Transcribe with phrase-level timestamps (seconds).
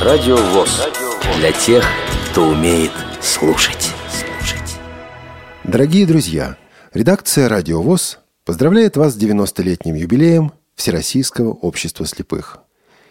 [0.00, 0.88] Радио ВОЗ.
[1.38, 1.82] Для тех,
[2.30, 3.92] кто умеет слушать.
[5.64, 6.58] Дорогие друзья,
[6.92, 12.58] редакция «Радио ВОЗ» поздравляет вас с 90-летним юбилеем Всероссийского общества слепых.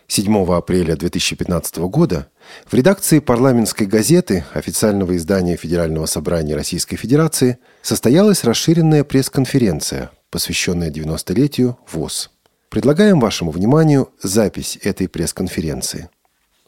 [0.08, 2.28] 7 апреля 2015 года
[2.68, 11.80] в редакции парламентской газеты официального издания Федерального собрания Российской Федерации состоялась расширенная пресс-конференция, посвященная 90-летию
[11.92, 12.30] ВОЗ.
[12.70, 16.10] Предлагаем вашему вниманию запись этой пресс-конференции.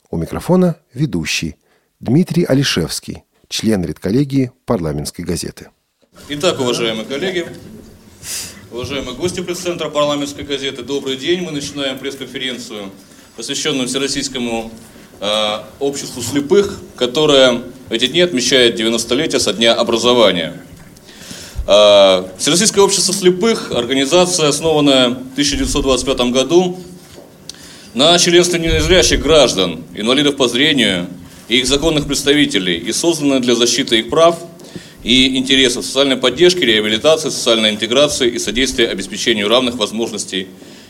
[0.09, 1.57] У микрофона ведущий
[1.99, 5.69] Дмитрий Алишевский, член редколлегии парламентской газеты.
[6.29, 7.45] Итак, уважаемые коллеги,
[8.71, 11.41] уважаемые гости пресс-центра парламентской газеты, добрый день.
[11.41, 12.89] Мы начинаем пресс-конференцию,
[13.35, 14.71] посвященную Всероссийскому
[15.19, 20.57] э, обществу слепых, которое эти дни отмечает 90-летие со дня образования.
[21.67, 26.79] Э, Всероссийское общество слепых– организация, основанная в 1925 году
[27.97, 31.07] на членстве незрящих граждан, инвалидов по зрению
[31.49, 34.37] и их законных представителей и созданная для защиты их прав–
[35.03, 40.47] и интересов социальной поддержки, реабилитации, социальной интеграции и содействия обеспечению равных возможностей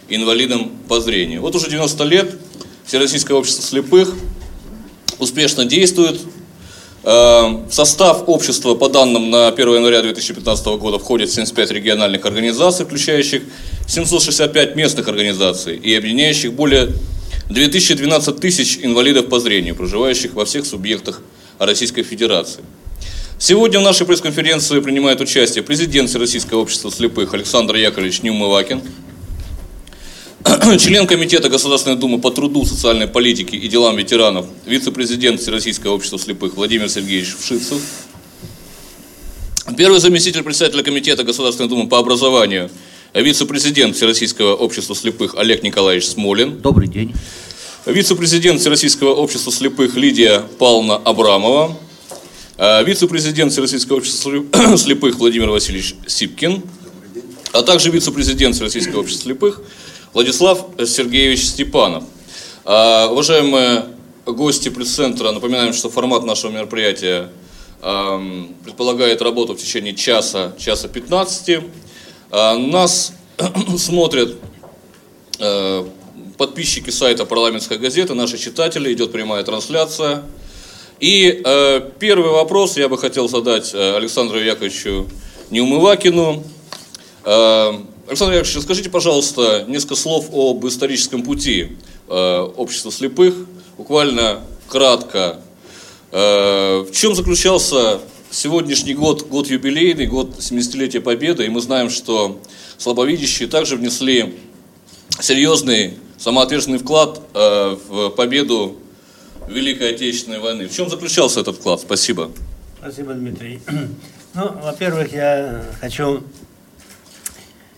[0.09, 1.41] инвалидам по зрению.
[1.41, 2.35] Вот уже 90 лет
[2.85, 4.15] Всероссийское общество слепых
[5.19, 6.19] успешно действует.
[7.09, 12.85] Э, в состав общества, по данным на 1 января 2015 года, входит 75 региональных организаций,
[12.85, 13.43] включающих
[13.87, 16.89] 765 местных организаций и объединяющих более
[17.49, 21.21] 2012 тысяч инвалидов по зрению, проживающих во всех субъектах
[21.59, 22.59] Российской Федерации.
[23.39, 28.81] Сегодня в нашей пресс-конференции принимает участие президент Всероссийского общества слепых Александр Яковлевич Нюмывакин,
[30.79, 36.55] член Комитета Государственной Думы по труду, социальной политике и делам ветеранов, вице-президент Всероссийского общества слепых
[36.55, 37.81] Владимир Сергеевич Вшицев,
[39.77, 42.69] первый заместитель председателя Комитета Государственной Думы по образованию,
[43.13, 46.61] вице-президент Всероссийского общества слепых Олег Николаевич Смолин.
[46.61, 47.13] Добрый день.
[47.85, 51.77] Вице-президент Всероссийского общества слепых Лидия Павловна Абрамова,
[52.57, 56.63] Э, вице-президент Всероссийского общества слепых Владимир Васильевич Сипкин,
[57.53, 59.61] а также вице-президент Всероссийского общества слепых
[60.17, 62.03] Владислав Сергеевич Степанов.
[62.65, 63.85] Э, уважаемые
[64.25, 67.29] гости пресс-центра, напоминаем, что формат нашего мероприятия
[67.79, 71.59] предполагает работу в течение часа, часа 15.
[72.31, 73.13] Э, нас
[73.77, 74.37] смотрят
[76.39, 80.23] подписчики сайта парламентской газеты, наши читатели, идет прямая трансляция.
[80.99, 81.43] И
[81.99, 85.07] первый вопрос я бы хотел задать э, Александру Яковлевичу
[85.51, 86.43] Неумывакину.
[88.07, 91.75] Александр Яковлевич, скажите, пожалуйста, несколько слов об историческом пути
[92.07, 93.35] э, общества слепых,
[93.77, 95.41] буквально кратко.
[96.13, 97.99] Э, в чем заключался
[98.31, 102.39] сегодняшний год, год юбилейный, год 70-летия Победы, и мы знаем, что
[102.77, 104.35] слабовидящие также внесли
[105.19, 108.77] серьезный самоотверженный вклад э, в победу
[109.49, 110.69] Великой Отечественной войны.
[110.69, 111.81] В чем заключался этот вклад?
[111.81, 112.31] Спасибо.
[112.79, 113.59] Спасибо, Дмитрий.
[114.33, 116.21] Ну, во-первых, я хочу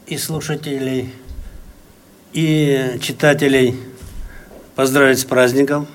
[0.09, 1.13] и слушателей,
[2.33, 3.75] и читателей
[4.75, 5.87] поздравить с праздником.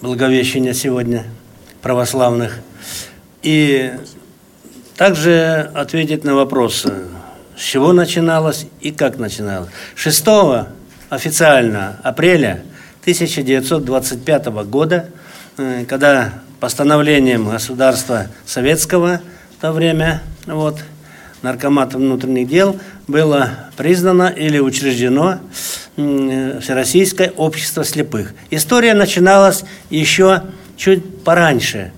[0.00, 1.24] Благовещения сегодня
[1.82, 2.60] православных.
[3.42, 3.92] И
[4.96, 7.04] также ответить на вопросы,
[7.56, 9.68] с чего начиналось и как начиналось.
[9.96, 10.26] 6
[11.10, 12.64] официально апреля
[13.02, 15.10] 1925 года,
[15.58, 16.32] э, когда
[16.66, 19.20] постановлением государства советского
[19.56, 20.80] в то время, вот,
[21.40, 25.38] наркомата внутренних дел, было признано или учреждено
[25.94, 28.34] Всероссийское общество слепых.
[28.50, 30.42] История начиналась еще
[30.76, 31.92] чуть пораньше.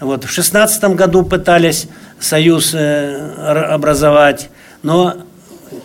[0.00, 1.88] Вот, в 16 году пытались
[2.18, 4.50] союз э, образовать,
[4.82, 5.16] но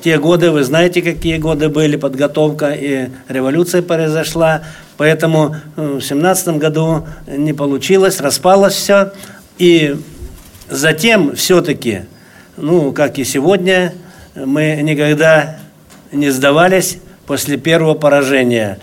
[0.02, 4.64] те годы, вы знаете, какие годы были, подготовка и революция произошла,
[4.98, 9.12] поэтому э, в семнадцатом году не получилось, распалось все.
[9.58, 9.96] И
[10.70, 12.02] затем все-таки,
[12.58, 13.94] ну, как и сегодня,
[14.36, 15.58] мы никогда
[16.12, 18.80] не сдавались после первого поражения.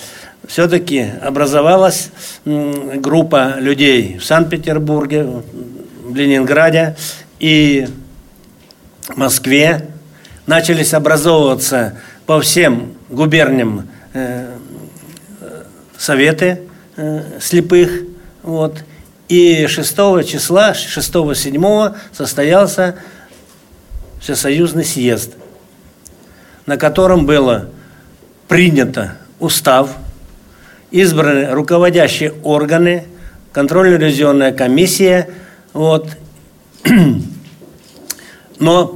[0.47, 2.11] Все-таки образовалась
[2.45, 5.27] группа людей в Санкт-Петербурге,
[6.05, 6.97] в Ленинграде
[7.39, 7.87] и
[9.15, 9.92] Москве,
[10.47, 14.57] начались образовываться по всем губерниям э,
[15.97, 16.63] советы
[16.97, 17.91] э, слепых.
[18.43, 18.85] Вот.
[19.29, 19.97] И 6
[20.27, 22.97] числа, 6-7 состоялся
[24.21, 25.33] Всесоюзный съезд,
[26.67, 27.71] на котором было
[28.47, 29.97] принято устав,
[30.93, 33.07] избраны руководящие органы,
[33.53, 35.29] контрольно-ревизионная комиссия.
[35.73, 36.09] Вот.
[38.61, 38.87] Но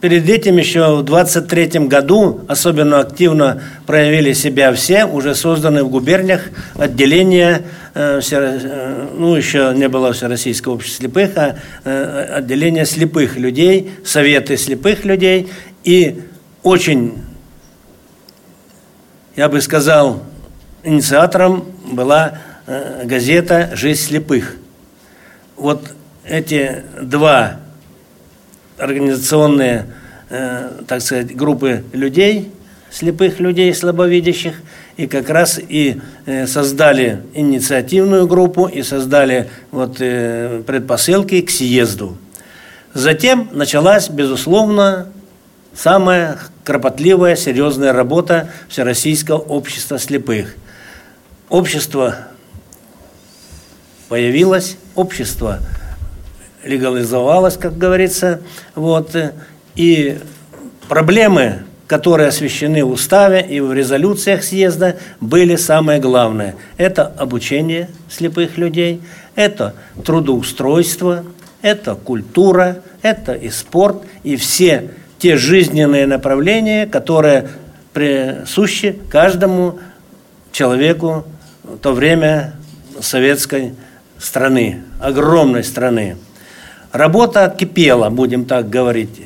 [0.00, 6.42] перед этим еще в 23 году особенно активно проявили себя все, уже созданы в губерниях
[6.76, 7.62] отделения,
[7.94, 14.56] э, э, ну, еще не было Всероссийского общества слепых, а э, отделение слепых людей, советы
[14.56, 15.48] слепых людей.
[15.84, 16.22] И
[16.62, 17.14] очень,
[19.36, 20.22] я бы сказал,
[20.84, 22.38] инициатором была
[23.04, 24.56] газета «Жизнь слепых».
[25.56, 25.94] Вот
[26.24, 27.60] эти два
[28.78, 29.86] организационные,
[30.30, 32.52] э, так сказать, группы людей,
[32.90, 34.54] слепых людей, слабовидящих,
[34.96, 42.16] и как раз и э, создали инициативную группу и создали вот э, предпосылки к съезду.
[42.94, 45.08] Затем началась, безусловно,
[45.74, 50.56] самая кропотливая, серьезная работа Всероссийского общества слепых.
[51.48, 52.16] Общество
[54.08, 55.60] появилось, общество
[56.68, 58.40] легализовалась, как говорится.
[58.74, 59.16] Вот.
[59.74, 60.18] И
[60.88, 66.54] проблемы, которые освещены в уставе и в резолюциях съезда, были самое главное.
[66.76, 69.00] Это обучение слепых людей,
[69.34, 69.74] это
[70.04, 71.24] трудоустройство,
[71.62, 77.48] это культура, это и спорт, и все те жизненные направления, которые
[77.92, 79.78] присущи каждому
[80.52, 81.24] человеку
[81.64, 82.54] в то время
[83.00, 83.74] советской
[84.18, 86.16] страны, огромной страны.
[86.92, 89.22] Работа кипела, будем так говорить.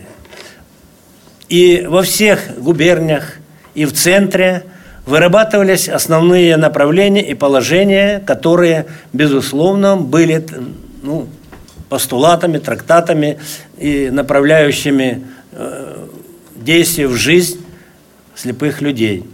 [1.49, 3.35] И во всех губерниях,
[3.75, 4.65] и в центре
[5.07, 10.45] вырабатывались основные направления и положения, которые, безусловно, были
[11.03, 11.29] ну,
[11.89, 13.39] постулатами, трактатами
[13.79, 16.07] и направляющими э,
[16.57, 17.65] действия в жизнь
[18.35, 19.25] слепых людей.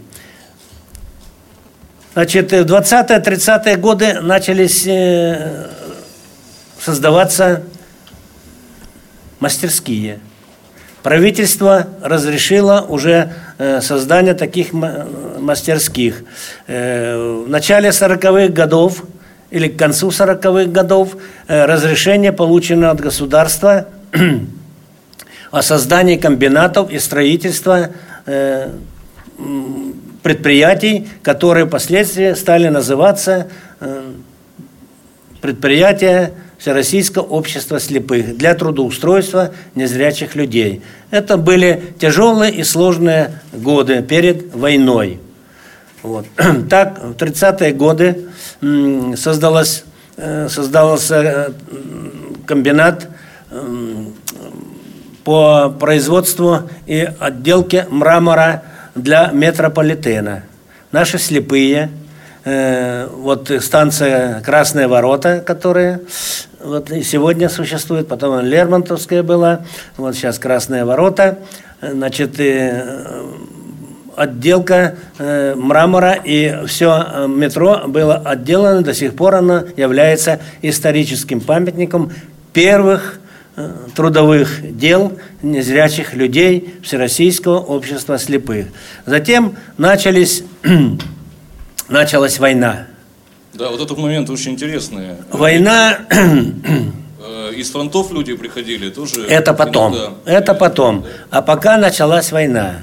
[2.13, 5.67] Значит, в 20-30-е годы начались э,
[6.79, 7.63] создаваться
[9.39, 10.19] мастерские.
[11.03, 16.23] Правительство разрешило уже э, создание таких мастерских.
[16.67, 19.03] Э, в начале 40-х годов
[19.49, 21.15] или к концу 40-х годов
[21.47, 23.87] э, разрешение получено от государства
[25.51, 27.89] о создании комбинатов и строительства
[30.21, 33.47] предприятий, которые впоследствии стали называться
[35.41, 40.81] предприятия Всероссийского общества слепых для трудоустройства незрячих людей.
[41.09, 45.19] Это были тяжелые и сложные годы перед войной.
[46.03, 46.25] Вот.
[46.69, 48.27] Так, в 30-е годы
[49.15, 49.85] создалось,
[50.17, 51.51] э, создался э,
[52.45, 53.07] комбинат
[55.23, 58.63] по производству и отделке мрамора
[58.95, 60.43] для метрополитена.
[60.91, 61.89] Наши слепые–
[62.51, 66.01] Э, вот станция Красные ворота, которая
[66.59, 69.61] вот и сегодня существует, потом Лермонтовская была,
[69.97, 71.37] вот сейчас Красные ворота,
[71.79, 73.23] значит, э,
[74.15, 82.11] отделка э, мрамора и все метро было отделано, до сих пор оно является историческим памятником
[82.51, 83.19] первых
[83.93, 88.67] трудовых дел незрячих людей Всероссийского общества слепых.
[89.05, 90.43] Затем начались
[91.89, 92.87] началась война.
[93.53, 95.15] Да, вот этот момент очень интересный.
[95.31, 95.99] Война...
[97.21, 99.25] Э, из фронтов люди приходили тоже.
[99.27, 99.93] Это потом.
[99.93, 100.13] Иногда.
[100.25, 101.05] Это потом.
[101.29, 102.81] А пока началась война.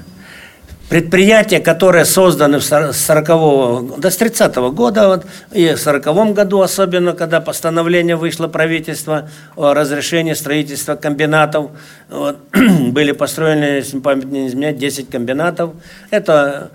[0.89, 6.61] Предприятия, которые созданы с 40 до с 30 -го года, вот, и в 40 году
[6.61, 11.71] особенно, когда постановление вышло правительство о разрешении строительства комбинатов,
[12.09, 12.37] вот,
[12.93, 15.71] были построены, если память не изменяет, 10 комбинатов.
[16.11, 16.71] Это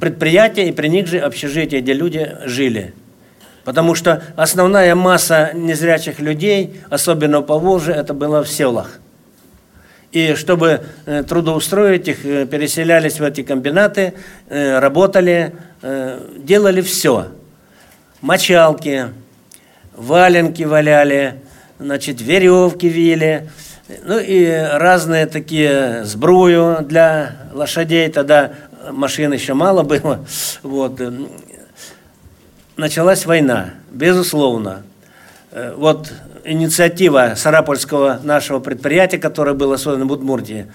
[0.00, 2.94] предприятия и при них же общежития, где люди жили.
[3.64, 8.98] Потому что основная масса незрячих людей, особенно по Волжье, это было в селах.
[10.12, 14.14] И чтобы э, трудоустроить их, э, переселялись в эти комбинаты,
[14.48, 15.54] э, работали,
[16.38, 17.26] делали все.
[18.22, 19.08] Мочалки,
[19.94, 21.40] валенки валяли,
[21.78, 23.50] значит, веревки вили,
[24.04, 28.08] ну и разные такие сбрую для лошадей.
[28.08, 28.52] Тогда
[28.92, 30.24] машин еще мало было.
[30.62, 31.00] Вот.
[32.76, 34.82] Началась война, безусловно.
[35.52, 36.12] Э, вот
[36.44, 40.66] инициатива Сарапульского нашего предприятия, которое было создано в Удмуртии,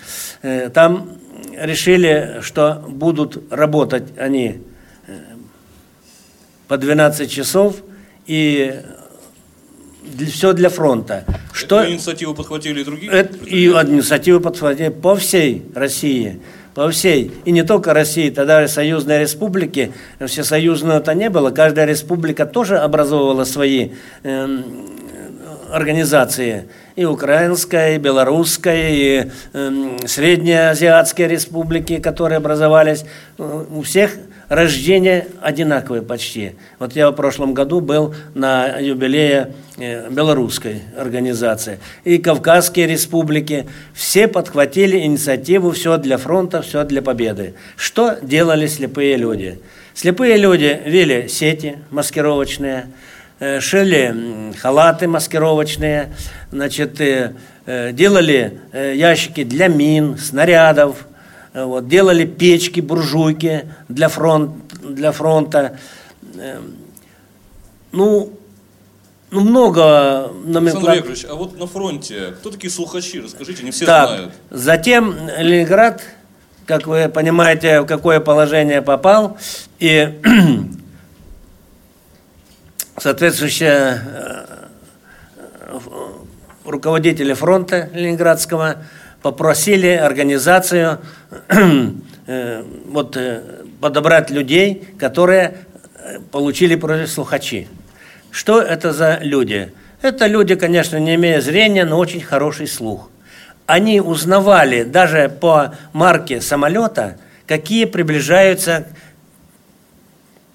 [0.42, 1.18] э, там
[1.58, 4.62] решили, что будут работать они
[5.08, 5.12] э,
[6.70, 7.76] по 12 часов
[8.26, 8.82] и
[10.32, 11.26] все для фронта.
[11.52, 13.12] Что, Эту инициативу подхватили и другие?
[13.12, 16.40] Это, и инициативу подхватили по всей России
[16.80, 19.92] по всей, и не только России, тогда союзные республики,
[20.26, 23.90] всесоюзного-то не было, каждая республика тоже образовывала свои
[24.24, 24.58] э,
[25.70, 26.70] организации.
[26.96, 33.04] И украинская, и белорусская, и э, среднеазиатские республики, которые образовались,
[33.38, 34.12] э, у всех
[34.50, 36.56] рождение одинаковое почти.
[36.80, 41.80] Вот я в прошлом году был на юбилее э, белорусской организации.
[42.04, 47.54] И Кавказские республики, все подхватили инициативу «Все для фронта, все для победы».
[47.78, 49.60] Что делали слепые люди?
[49.94, 52.88] Слепые люди вели сети маскировочные,
[53.40, 56.10] э, шили халаты маскировочные,
[56.52, 57.34] значит, э,
[57.94, 61.06] делали ящики для мин, снарядов,
[61.54, 64.52] вот, делали печки, буржуйки для, фронт,
[64.84, 65.80] для фронта.
[66.36, 66.76] Эм,
[67.92, 68.40] ну,
[69.32, 70.90] ну, много номенклатур.
[70.90, 73.20] Александр а вот на фронте кто такие слухачи?
[73.20, 74.34] Расскажите, не все так, знают.
[74.50, 76.02] Затем Ленинград,
[76.66, 79.38] как вы понимаете, в какое положение попал,
[79.80, 80.20] и
[82.98, 84.46] соответствующие э,
[86.66, 88.78] руководители фронта Ленинградского
[89.22, 91.00] попросили организацию
[91.50, 93.42] э, вот, э,
[93.82, 95.58] подобрать людей, которые
[95.96, 97.68] э, получили против слухачи.
[98.32, 99.74] Что это за люди?
[100.02, 103.10] Это люди, конечно, не имея зрения, но очень хороший слух.
[103.66, 108.88] Они узнавали даже по марке самолета, какие приближаются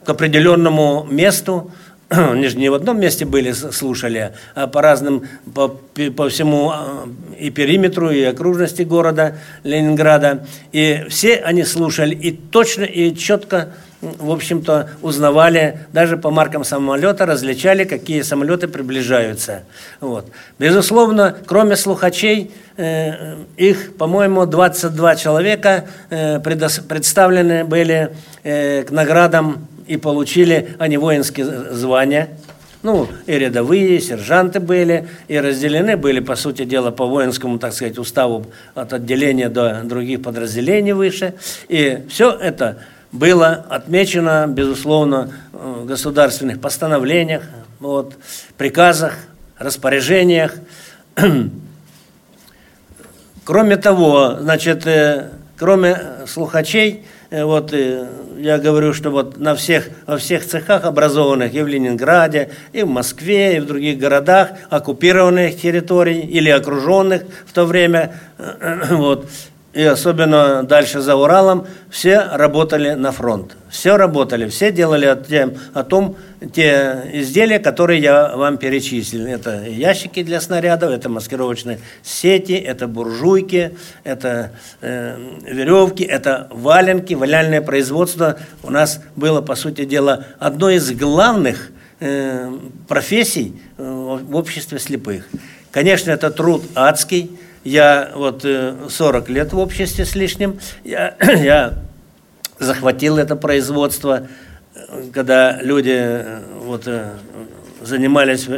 [0.04, 1.70] к определенному месту,
[2.32, 5.68] они же не в одном месте были, слушали, а по разным, по,
[6.16, 10.46] по всему а, и периметру, и окружности города Ленинграда.
[10.72, 17.26] И все они слушали и точно, и четко, в общем-то, узнавали, даже по маркам самолета,
[17.26, 19.64] различали, какие самолеты приближаются.
[20.00, 20.30] Вот.
[20.58, 28.10] Безусловно, кроме слухачей, э, их, по-моему, 22 человека э, представлены были
[28.42, 32.30] э, к наградам и получили они воинские звания.
[32.82, 37.72] Ну, и рядовые, и сержанты были, и разделены были, по сути дела, по воинскому, так
[37.72, 41.32] сказать, уставу от отделения до других подразделений выше.
[41.68, 47.44] И все это было отмечено, безусловно, в государственных постановлениях,
[47.80, 48.16] вот,
[48.58, 49.14] приказах,
[49.56, 50.54] распоряжениях.
[53.44, 58.06] Кроме того, значит, э, кроме слухачей, Э, вот э,
[58.38, 62.88] я говорю, что вот на всех, во всех цехах образованных и в Ленинграде, и в
[62.88, 68.14] Москве, и в других городах, оккупированных территорий или окруженных в то время,
[68.90, 69.28] вот,
[69.74, 73.56] и особенно дальше за Уралом, все работали на фронт.
[73.68, 76.16] Все работали, все делали о, тем, о том,
[76.52, 79.26] те изделия, которые я вам перечислил.
[79.26, 87.14] Это ящики для снарядов, это маскировочные сети, это буржуйки, это э, веревки, это валенки.
[87.14, 92.48] Валяльное производство у нас было, по сути дела, одной из главных э,
[92.86, 95.24] профессий э, в обществе слепых.
[95.72, 98.44] Конечно, это труд адский, я вот
[98.88, 101.74] 40 э, лет в обществе с лишним, я, я
[102.58, 104.28] захватил это производство,
[105.12, 107.10] когда люди э, вот, э,
[107.82, 108.48] занимались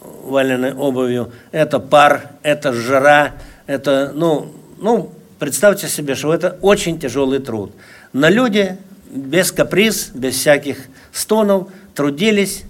[0.00, 1.32] валеной обувью.
[1.52, 3.32] Это пар, это жара,
[3.66, 7.72] это, ну, ну, представьте себе, что это очень тяжелый труд.
[8.12, 8.76] Но люди
[9.10, 10.78] без каприз, без всяких
[11.12, 12.64] стонов трудились,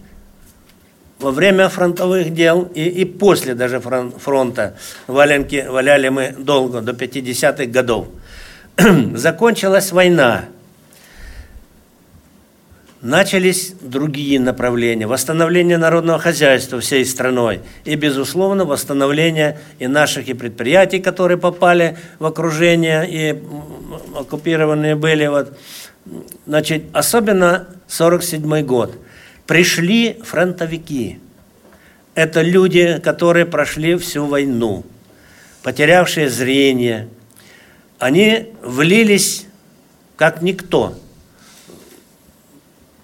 [1.19, 7.67] во время фронтовых дел и, и после даже фронта валенки валяли мы долго, до 50-х
[7.67, 8.09] годов.
[9.15, 10.45] Закончилась война.
[13.01, 15.07] Начались другие направления.
[15.07, 17.61] Восстановление народного хозяйства всей страной.
[17.85, 23.43] И, безусловно, восстановление и наших и предприятий, которые попали в окружение и
[24.19, 25.27] оккупированные были.
[25.27, 25.57] Вот.
[26.47, 28.99] Значит, особенно 47 год–
[29.47, 31.21] Пришли фронтовики.
[32.15, 34.85] Это люди, которые прошли всю войну,
[35.62, 37.09] потерявшие зрение.
[37.99, 39.47] Они влились
[40.17, 40.99] как никто.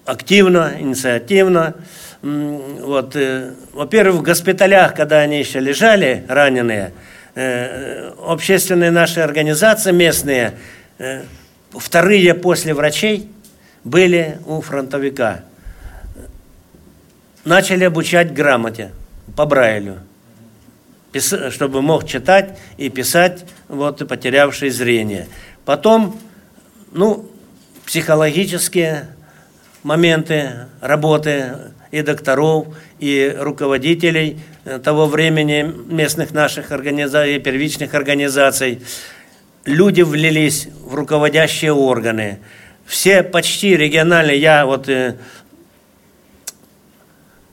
[0.05, 1.75] Активно, инициативно.
[2.21, 6.93] Вот, э, во-первых, в госпиталях, когда они еще лежали, раненые,
[7.35, 10.53] э, общественные наши организации местные,
[10.97, 11.23] э,
[11.71, 13.29] вторые после врачей
[13.83, 15.43] были у фронтовика
[17.45, 18.91] начали обучать грамоте
[19.35, 19.99] по Брайлю,
[21.49, 25.27] чтобы мог читать и писать, вот, и потерявший зрение.
[25.65, 26.19] Потом,
[26.91, 27.29] ну,
[27.85, 29.07] психологические
[29.83, 31.57] моменты работы
[31.91, 32.67] и докторов,
[32.99, 34.39] и руководителей
[34.83, 38.81] того времени местных наших организаций, первичных организаций.
[39.65, 42.39] Люди влились в руководящие органы.
[42.85, 45.15] Все почти региональные, я вот э,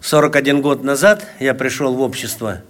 [0.03, 2.63] 41 год назад я пришел в общество,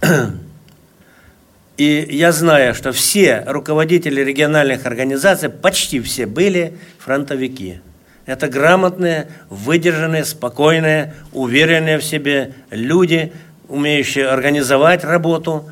[1.76, 7.80] и я знаю, что все руководители региональных организаций, почти все были фронтовики.
[8.26, 13.32] Это грамотные, выдержанные, спокойные, уверенные в себе люди,
[13.68, 15.70] умеющие организовать работу.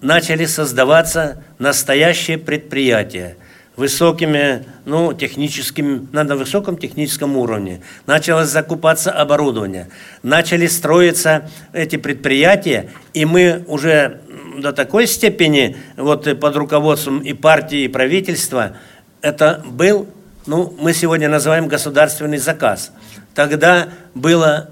[0.00, 3.36] Начали создаваться настоящие предприятия–
[3.78, 7.80] высокими, ну, техническим, на высоком техническом уровне.
[8.06, 9.88] Началось закупаться оборудование.
[10.24, 14.20] Начали строиться эти предприятия, и мы уже
[14.58, 18.76] до такой степени, вот под руководством и партии, и правительства,
[19.22, 20.08] это был,
[20.46, 22.90] ну, мы сегодня называем государственный заказ.
[23.32, 24.70] Тогда было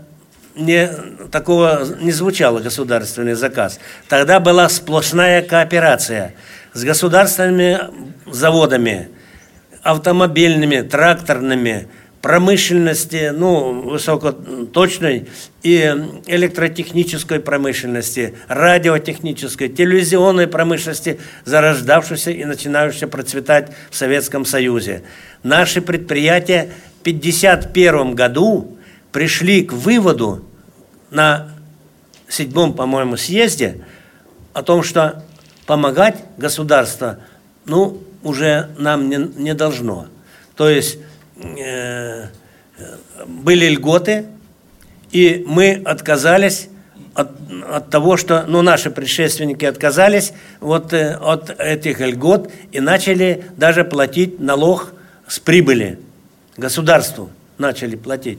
[0.57, 0.91] не,
[1.31, 3.79] такого не звучало государственный заказ.
[4.09, 6.35] Тогда была сплошная кооперация–
[6.77, 7.81] с государственными
[8.27, 9.09] заводами,
[9.83, 11.89] автомобильными, тракторными,
[12.27, 15.29] промышленности, ну, высокоточной
[15.63, 15.95] и
[16.27, 25.05] электротехнической промышленности, радиотехнической, телевизионной промышленности, зарождавшейся и начинающейся процветать в Советском Союзе.
[25.45, 28.77] Наши предприятия в 1951 году
[29.13, 30.45] пришли к выводу
[31.11, 31.51] на
[32.29, 33.85] седьмом, по-моему, съезде
[34.53, 35.23] о том, что
[35.67, 37.21] помогать государство,
[37.67, 40.07] ну, уже нам не, не должно.
[40.57, 40.99] То есть
[41.37, 42.27] э,
[43.27, 44.27] были льготы,
[45.13, 46.69] и мы отказались
[47.15, 47.31] от,
[47.71, 53.85] от того, что, ну, наши предшественники отказались вот, э, от этих льгот и начали даже
[53.85, 54.93] платить налог
[55.27, 55.99] с прибыли
[56.57, 58.39] государству, начали платить.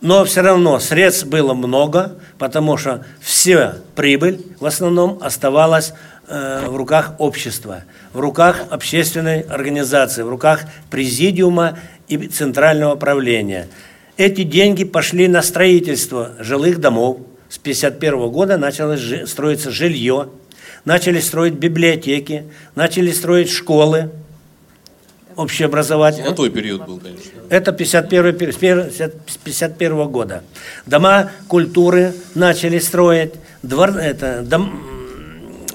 [0.00, 5.92] Но все равно средств было много, потому что вся прибыль в основном оставалась
[6.30, 13.68] в руках общества, в руках общественной организации, в руках президиума и центрального правления.
[14.16, 17.18] Эти деньги пошли на строительство жилых домов.
[17.48, 20.28] С 1951 года началось строиться жилье,
[20.84, 22.44] начали строить библиотеки,
[22.76, 24.10] начали строить школы
[25.36, 26.26] общеобразовательные.
[26.26, 27.30] Золотой период был, конечно.
[27.48, 28.36] Это 51,
[29.42, 30.44] 51 года.
[30.86, 34.80] Дома культуры начали строить, двор, это, дом,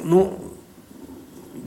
[0.04, 0.45] ну,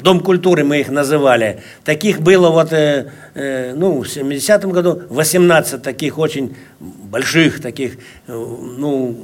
[0.03, 1.61] Дом культуры мы их называли.
[1.85, 8.33] Таких было вот, э, э, ну, в 70-м году 18 таких очень больших, таких, э,
[8.33, 9.19] ну,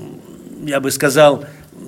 [0.65, 1.45] я бы сказал,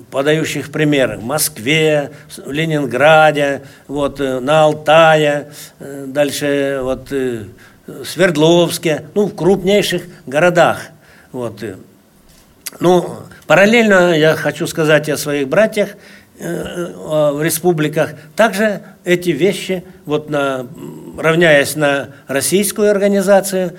[0.09, 7.43] подающих пример в Москве, в Ленинграде, вот, э, на Алтае, э, дальше вот, э,
[7.87, 10.79] в Свердловске, ну, в крупнейших городах.
[11.31, 11.61] Вот.
[12.79, 15.89] Ну, параллельно я хочу сказать о своих братьях,
[16.39, 18.11] в республиках.
[18.35, 20.67] Также эти вещи, вот на,
[21.17, 23.73] равняясь на российскую организацию,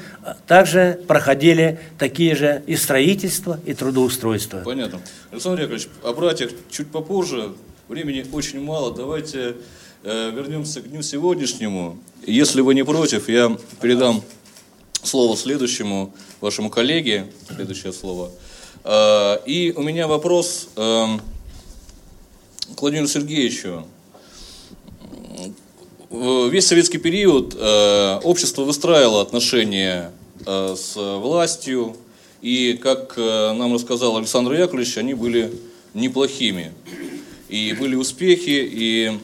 [0.46, 4.62] также проходили такие же и строительство, и трудоустройство.
[4.64, 5.00] Понятно.
[5.30, 7.52] Александр Яковлевич, о братьях чуть попозже.
[7.88, 8.92] Времени очень мало.
[8.94, 9.54] Давайте
[10.02, 11.98] э, вернемся к дню сегодняшнему.
[12.26, 14.22] Если вы не против, я передам
[15.02, 17.26] слово следующему вашему коллеге.
[17.54, 18.30] Следующее слово.
[18.84, 20.68] Э, и у меня вопрос...
[20.76, 21.06] Э,
[22.76, 23.86] Владимиру Сергеевичу.
[26.10, 30.10] Весь советский период э, общество выстраивало отношения
[30.46, 31.96] э, с властью,
[32.40, 35.52] и, как э, нам рассказал Александр Яковлевич, они были
[35.94, 36.72] неплохими.
[37.48, 39.18] И были успехи, и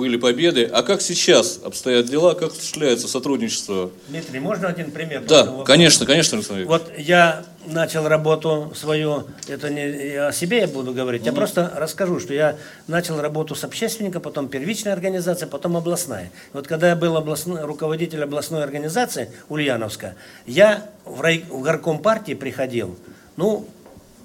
[0.00, 0.64] были победы.
[0.64, 3.90] А как сейчас обстоят дела, как осуществляется сотрудничество?
[4.08, 5.22] Дмитрий, можно один пример?
[5.28, 10.94] Да, конечно, конечно, Александр Вот я начал работу свою, это не о себе я буду
[10.94, 16.32] говорить, я просто расскажу, что я начал работу с общественником, потом первичная организация, потом областная.
[16.54, 20.14] Вот когда я был областной, руководитель областной организации Ульяновска,
[20.46, 22.96] я в, рай, в горком партии приходил,
[23.36, 23.68] ну,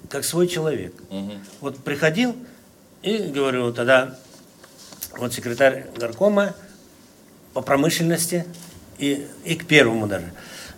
[0.08, 0.94] как свой человек.
[1.10, 1.32] Угу.
[1.60, 2.34] Вот приходил
[3.02, 4.18] и говорю, тогда
[5.18, 6.54] вот секретарь горкома
[7.54, 8.46] по промышленности
[8.98, 10.32] и, и к первому даже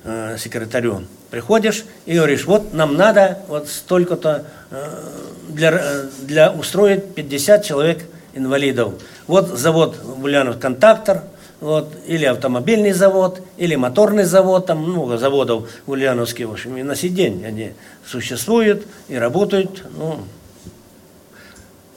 [0.05, 5.05] э, секретарю приходишь и говоришь, вот нам надо вот столько-то э,
[5.48, 8.94] для, э, для устроить 50 человек инвалидов.
[9.27, 11.22] Вот завод Ульянов «Контактор»,
[11.61, 16.85] вот, или автомобильный завод, или моторный завод, там много заводов в Ульяновске, в общем, и
[16.85, 17.12] на сей
[17.44, 17.72] они
[18.07, 19.85] существуют и работают.
[19.96, 20.20] Ну,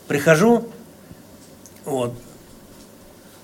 [0.08, 0.68] прихожу,
[1.86, 2.16] вот,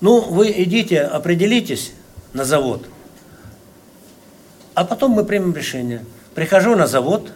[0.00, 1.92] ну, вы идите, определитесь
[2.32, 2.84] на завод,
[4.74, 6.04] а потом мы примем решение.
[6.34, 7.32] Прихожу на завод,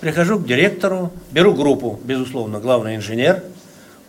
[0.00, 3.42] прихожу к директору, беру группу, безусловно, главный инженер,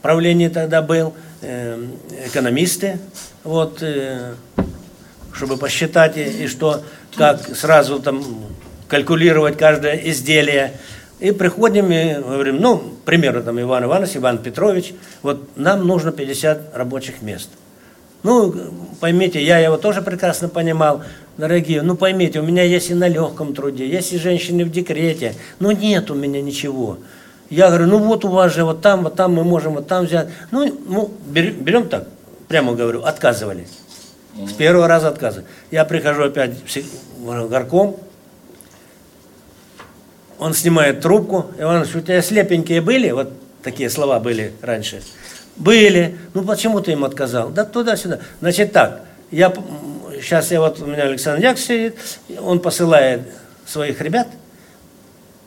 [0.02, 1.84] правление тогда был, э,
[2.28, 3.00] экономисты,
[3.44, 4.36] вот, э,
[5.34, 6.84] чтобы посчитать и, и что,
[7.16, 8.24] как сразу там
[8.88, 10.74] калькулировать каждое изделие.
[11.20, 16.76] И приходим и говорим, ну, примерно там Иван Иванович, Иван Петрович, вот нам нужно 50
[16.76, 17.50] рабочих мест.
[18.26, 18.56] Ну,
[19.00, 21.04] поймите, я его тоже прекрасно понимал,
[21.38, 25.36] дорогие, ну поймите, у меня есть и на легком труде, есть и женщины в декрете,
[25.60, 26.98] но нет у меня ничего.
[27.52, 30.06] Я говорю, ну вот у вас же вот там, вот там мы можем вот там
[30.06, 30.30] взять.
[30.50, 32.08] Ну, ну берем, берем так,
[32.48, 33.70] прямо говорю, отказывались.
[34.44, 35.46] С первого раза отказывали.
[35.70, 36.54] Я прихожу опять
[37.20, 37.96] в горком,
[40.40, 43.12] он снимает трубку, Иванович, у тебя слепенькие были?
[43.12, 45.04] Вот такие слова были раньше.
[45.56, 46.18] Были.
[46.34, 47.50] Ну почему ты им отказал?
[47.50, 48.20] Да туда-сюда.
[48.42, 49.54] Значит так, я,
[50.22, 51.96] сейчас я вот, у меня Александр Як сидит,
[52.40, 53.22] он посылает
[53.66, 54.28] своих ребят,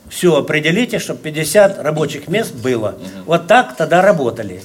[0.08, 2.96] все определите, чтобы 50 рабочих мест было.
[2.98, 3.24] Угу.
[3.26, 4.62] Вот так тогда работали.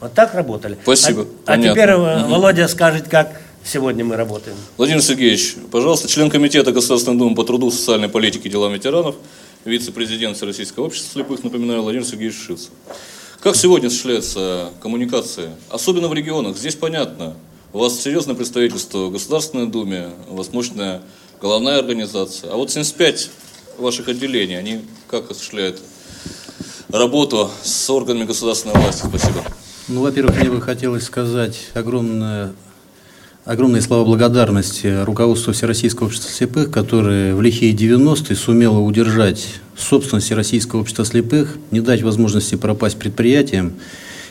[0.00, 0.78] Вот так работали.
[0.82, 1.26] Спасибо.
[1.44, 2.30] А, а теперь угу.
[2.30, 4.56] Володя скажет, как сегодня мы работаем.
[4.78, 9.16] Владимир Сергеевич, пожалуйста, член Комитета Государственной Думы по труду, социальной политике и делам ветеранов,
[9.64, 12.70] вице-президент Всероссийского общества слепых, напоминаю, Владимир Сергеевич Шиц.
[13.42, 16.58] Как сегодня осуществляется коммуникация, особенно в регионах?
[16.58, 17.34] Здесь понятно,
[17.72, 21.00] у вас серьезное представительство в Государственной Думе, у вас мощная
[21.40, 22.52] головная организация.
[22.52, 23.30] А вот 75
[23.78, 25.80] ваших отделений, они как осуществляют
[26.90, 29.06] работу с органами государственной власти?
[29.08, 29.42] Спасибо.
[29.88, 32.52] Ну, во-первых, мне бы хотелось сказать огромное
[33.44, 40.80] огромные слова благодарности руководству Всероссийского общества слепых, которое в лихие 90-е сумело удержать собственность Российского
[40.80, 43.74] общества слепых, не дать возможности пропасть предприятиям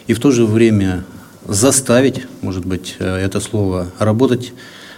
[0.08, 1.04] и в то же время
[1.48, 4.54] заставить, может быть, э, это слово, работать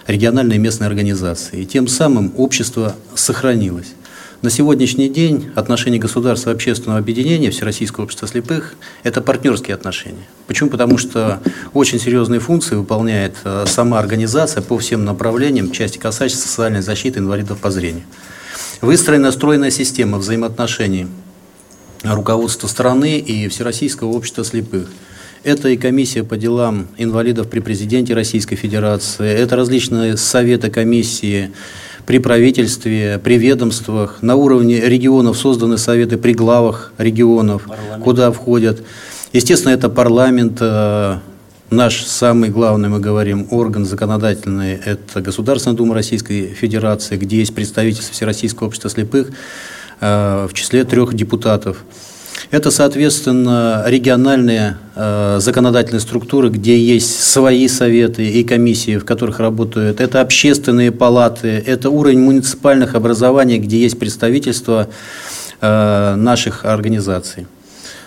[0.06, 1.62] региональные местные организации.
[1.62, 3.94] И тем самым общество сохранилось.
[4.42, 8.74] На сегодняшний день отношения государства и общественного объединения Всероссийского общества слепых–
[9.04, 10.26] это партнерские отношения.
[10.48, 10.68] Почему?
[10.68, 11.40] Потому что
[11.74, 17.58] очень серьезные функции выполняет э, сама организация по всем направлениям, части касающейся социальной защиты инвалидов
[17.58, 18.02] по зрению.
[18.80, 21.06] Выстроена стройная система взаимоотношений
[22.02, 24.88] руководства страны и Всероссийского общества слепых.
[25.44, 31.52] Это и комиссия по делам инвалидов при президенте Российской Федерации, это различные советы, комиссии,
[32.06, 38.04] при правительстве, при ведомствах, на уровне регионов созданы советы при главах регионов, парламент.
[38.04, 38.82] куда входят.
[39.32, 41.18] Естественно, это парламент, э,
[41.70, 48.12] наш самый главный, мы говорим, орган законодательный, это Государственная Дума Российской Федерации, где есть представительство
[48.12, 49.30] Всероссийского общества слепых
[50.00, 51.84] э, в числе трех депутатов.
[52.52, 60.02] Это, соответственно, региональные э, законодательные структуры, где есть свои советы и комиссии, в которых работают.
[60.02, 64.86] Это общественные палаты, это уровень муниципальных образований, где есть представительство
[65.62, 67.46] э, наших организаций.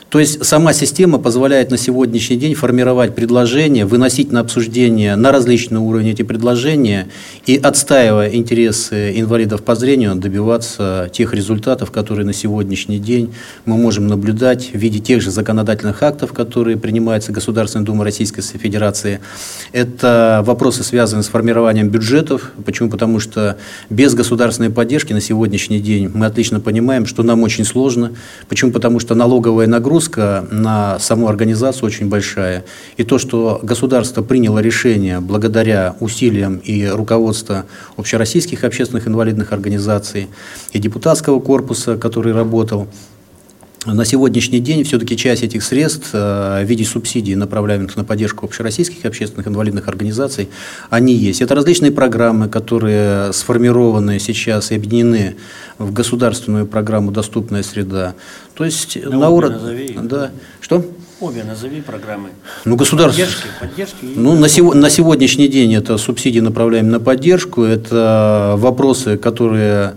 [0.10, 5.80] То есть сама система позволяет на сегодняшний день формировать предложения, выносить на обсуждение на различные
[5.80, 7.08] уровни эти предложения
[7.46, 13.34] и, отстаивая интересы инвалидов по зрению, добиваться тех результатов, которые на сегодняшний день
[13.66, 19.20] мы можем наблюдать в виде тех же законодательных актов, которые принимаются Государственной Думой Российской Федерации.
[19.72, 22.52] Это вопросы, связанные с формированием бюджетов.
[22.64, 22.90] Почему?
[22.90, 23.58] Потому что
[23.90, 28.12] без государственной поддержки на сегодняшний день мы отлично понимаем, что нам очень сложно.
[28.48, 28.72] Почему?
[28.72, 32.66] Потому что налоговая нагрузка нагрузка на саму организацию очень большая.
[32.98, 37.64] И то, что государство приняло решение благодаря усилиям и руководства
[37.96, 40.28] общероссийских общественных инвалидных организаций
[40.74, 42.88] и депутатского корпуса, который работал,
[43.86, 49.06] на сегодняшний день все-таки часть этих средств э, в виде субсидий, направляемых на поддержку общероссийских
[49.06, 50.50] общественных инвалидных организаций,
[50.90, 51.42] они есть.
[51.42, 55.36] Это различные программы, которые сформированы сейчас и объединены
[55.78, 58.16] в государственную программу «Доступная среда».
[58.56, 60.00] То есть да на уровне...
[60.02, 60.32] Да.
[60.62, 60.86] Что?
[61.20, 62.30] Обе назови программы.
[62.66, 63.22] Ну, государство...
[63.22, 64.74] Поддержки, поддержки ну, на, сего...
[64.74, 69.96] на сегодняшний день это субсидии направляем на поддержку, это вопросы, которые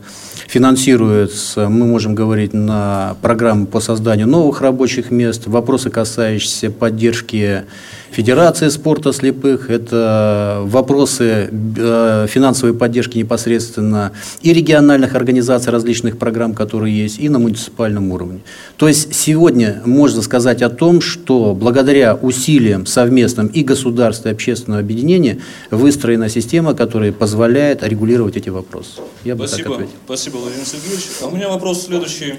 [0.49, 7.65] финансируется, мы можем говорить, на программы по созданию новых рабочих мест, вопросы, касающиеся поддержки
[8.11, 16.97] Федерации спорта слепых, это вопросы э, финансовой поддержки непосредственно и региональных организаций различных программ, которые
[16.97, 18.41] есть, и на муниципальном уровне.
[18.77, 24.81] То есть сегодня можно сказать о том, что благодаря усилиям совместным и государства, и общественного
[24.81, 25.39] объединения
[25.71, 29.01] выстроена система, которая позволяет регулировать эти вопросы.
[29.25, 29.77] Я бы Спасибо.
[29.77, 31.05] так Спасибо, Владимир Сергеевич.
[31.23, 32.35] А у меня вопрос следующий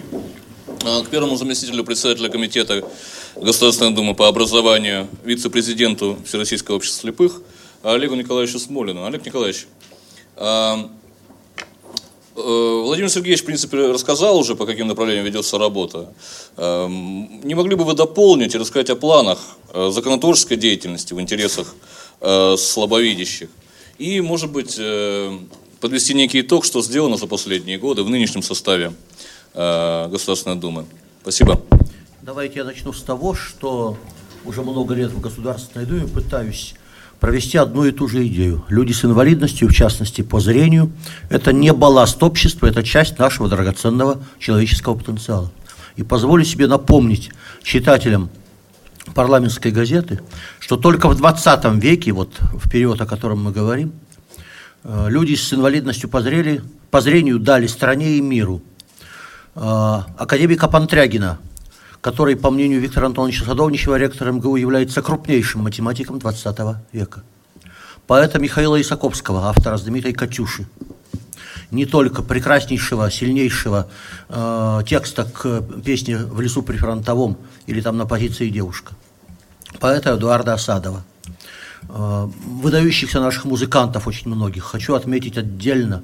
[0.86, 2.84] а, к первому заместителю председателя комитета
[3.36, 7.42] Государственной Думы по образованию, вице-президенту Всероссийского общества слепых
[7.84, 9.06] Олегу Николаевичу Смолину.
[9.06, 9.68] Олег Николаевич,
[10.36, 10.89] а,
[12.36, 16.12] э, Владимир Сергеевич, в принципе, рассказал уже, по каким направлениям ведется работа.
[16.58, 19.39] А, не могли бы вы дополнить и рассказать о планах
[19.74, 21.74] э, законотворческой деятельности в интересах
[22.22, 23.50] э, слабовидящих?
[23.98, 24.80] И, может быть,
[25.82, 28.94] подвести некий итог, что сделано за последние годы в нынешнем составе
[29.54, 30.86] Государственной Думы.
[31.22, 31.62] Спасибо.
[32.22, 33.98] Давайте я начну с того, что
[34.44, 36.76] уже много лет в Государственной Думе пытаюсь
[37.22, 38.66] провести одну и ту же идею.
[38.68, 40.92] Люди с инвалидностью, в частности по зрению,
[41.30, 45.50] это не балласт общества, это часть нашего драгоценного человеческого потенциала.
[45.96, 47.32] И позволю себе напомнить
[47.64, 48.30] читателям
[49.16, 50.20] парламентской газеты,
[50.60, 53.94] что только в 20 веке, вот в период, о котором мы говорим,
[54.84, 58.62] э, люди с инвалидностью по, зрели, по зрению дали стране и миру
[59.56, 59.60] э,
[60.18, 61.40] академика Пантрягина,
[62.02, 66.58] который, по мнению Виктора Антоновича Садовничева, ректор МГУ, является крупнейшим математиком 20
[66.92, 67.24] века.
[68.08, 70.66] Поэта Михаила Исаковского, автора знаменитой «Катюши»,
[71.72, 73.88] не только прекраснейшего, сильнейшего
[74.30, 78.94] э, текста к песне «В лесу при фронтовом» или там «На позиции девушка»,
[79.80, 81.04] поэта Эдуарда Осадова,
[81.88, 82.30] э,
[82.64, 84.64] выдающихся наших музыкантов очень многих.
[84.64, 86.02] Хочу отметить отдельно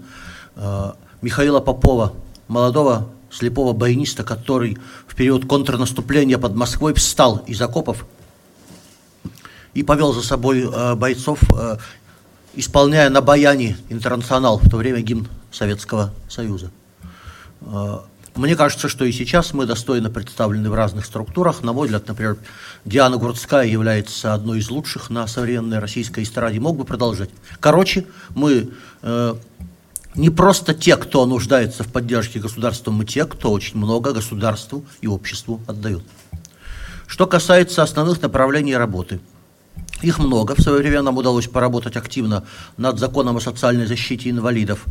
[0.55, 0.91] э,
[1.23, 2.13] Михаила Попова,
[2.47, 8.05] молодого слепого баяниста, который в период контрнаступления под Москвой встал из окопов
[9.73, 11.77] и повел за собой э, бойцов, э,
[12.55, 16.71] исполняя на баяне «Интернационал», в то время гимн Советского Союза.
[17.61, 17.99] Э,
[18.35, 21.63] мне кажется, что и сейчас мы достойно представлены в разных структурах.
[21.63, 22.37] На мой взгляд, например,
[22.83, 26.59] Диана Гурцкая является одной из лучших на современной российской эстраде.
[26.59, 27.29] Мог бы продолжать.
[27.61, 28.69] Короче, мы
[29.01, 29.35] э,
[30.15, 35.07] не просто те, кто нуждается в поддержке государства, мы те, кто очень много государству и
[35.07, 36.03] обществу отдают.
[37.07, 39.19] Что касается основных направлений работы.
[40.01, 40.55] Их много.
[40.55, 42.43] В свое время нам удалось поработать активно
[42.77, 44.85] над законом о социальной защите инвалидов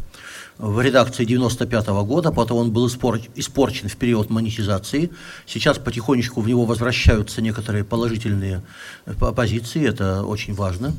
[0.59, 5.11] в редакции 95 -го года, потом он был испорчен в период монетизации.
[5.47, 8.63] Сейчас потихонечку в него возвращаются некоторые положительные
[9.07, 10.95] э, позиции, это очень важно.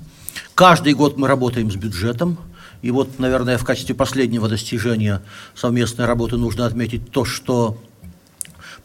[0.56, 2.38] Каждый год мы работаем с бюджетом,
[2.86, 5.24] и вот, наверное, в качестве последнего достижения
[5.56, 7.82] совместной работы нужно отметить то, что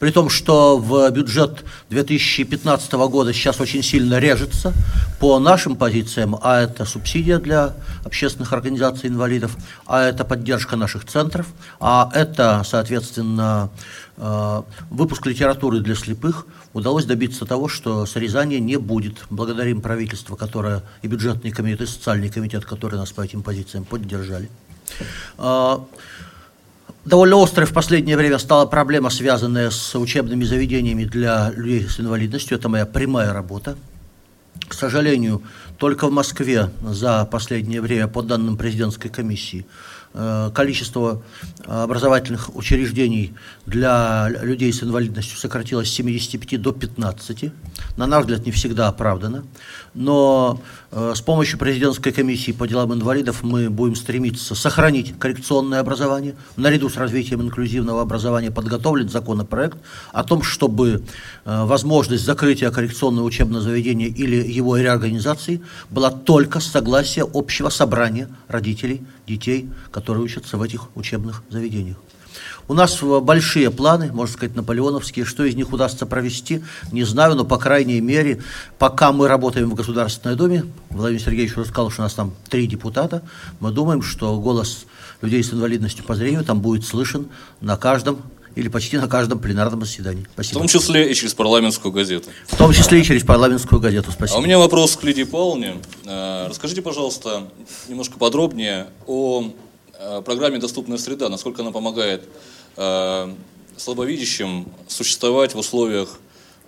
[0.00, 4.72] при том, что в бюджет 2015 года сейчас очень сильно режется
[5.20, 11.46] по нашим позициям, а это субсидия для общественных организаций инвалидов, а это поддержка наших центров,
[11.78, 13.68] а это, соответственно,
[14.16, 19.18] э, выпуск литературы для слепых, удалось добиться того, что срезания не будет.
[19.28, 24.48] Благодарим правительство, которое и бюджетный комитет, и социальный комитет, которые нас по этим позициям поддержали.
[27.04, 32.58] Довольно острой в последнее время стала проблема, связанная с учебными заведениями для людей с инвалидностью.
[32.58, 33.76] Это моя прямая работа.
[34.68, 35.42] К сожалению,
[35.78, 39.66] только в Москве за последнее время, по данным президентской комиссии,
[40.12, 41.22] Э, количество
[41.66, 43.32] образовательных учреждений
[43.66, 47.52] для людей с инвалидностью сократилось с 75 до 15.
[47.96, 49.44] На наш взгляд, не всегда оправдано.
[49.94, 50.60] Но
[50.92, 56.35] с помощью президентской комиссии по делам инвалидов мы будем стремиться сохранить коррекционное образование.
[56.57, 59.79] Наряду с развитием инклюзивного образования подготовлен законопроект
[60.12, 61.05] о том, чтобы
[61.44, 68.29] э, возможность закрытия коррекционного учебного заведения или его реорганизации была только с согласия общего собрания
[68.48, 71.98] родителей детей, которые учатся в этих учебных заведениях.
[72.70, 75.24] У нас большие планы, можно сказать, наполеоновские.
[75.24, 78.44] Что из них удастся провести, не знаю, но, по крайней мере,
[78.78, 82.68] пока мы работаем в Государственной Думе, Владимир Сергеевич уже сказал, что у нас там три
[82.68, 83.24] депутата,
[83.59, 84.87] мы думаем, что голос
[85.20, 87.26] людей с инвалидностью по зрению там будет слышен
[87.61, 88.22] на каждом
[88.54, 90.28] или почти на каждом пленарном заседании.
[90.33, 90.59] Спасибо.
[90.59, 92.28] В том числе и через парламентскую газету.
[92.46, 94.12] В том числе и через парламентскую газету.
[94.12, 94.38] Спасибо.
[94.38, 95.78] А у меня вопрос к Лидии Павловне.
[96.04, 97.48] Э, расскажите, пожалуйста,
[97.88, 99.50] немножко подробнее о
[99.98, 102.28] э, программе «Доступная среда», насколько она помогает
[102.80, 103.34] э,
[103.76, 106.18] слабовидящим существовать в условиях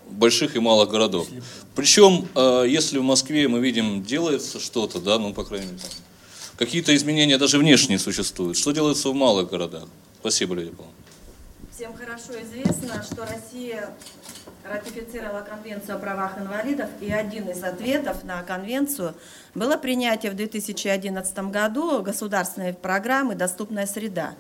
[0.09, 1.27] больших и малых городов.
[1.75, 2.29] Причем,
[2.69, 5.79] если в Москве мы видим, делается что-то, да, ну, по крайней мере,
[6.57, 8.59] какие-то изменения даже внешние существуют.
[8.59, 9.85] Что делается в малых городах?
[10.21, 10.93] Спасибо, Лидия Павловна.
[11.75, 13.91] Всем хорошо известно, что Россия
[14.71, 19.15] ратифицировала Конвенцию о правах инвалидов, и один из ответов на конвенцию
[19.55, 24.35] было принятие в 2011 году государственной программы «Доступная среда»,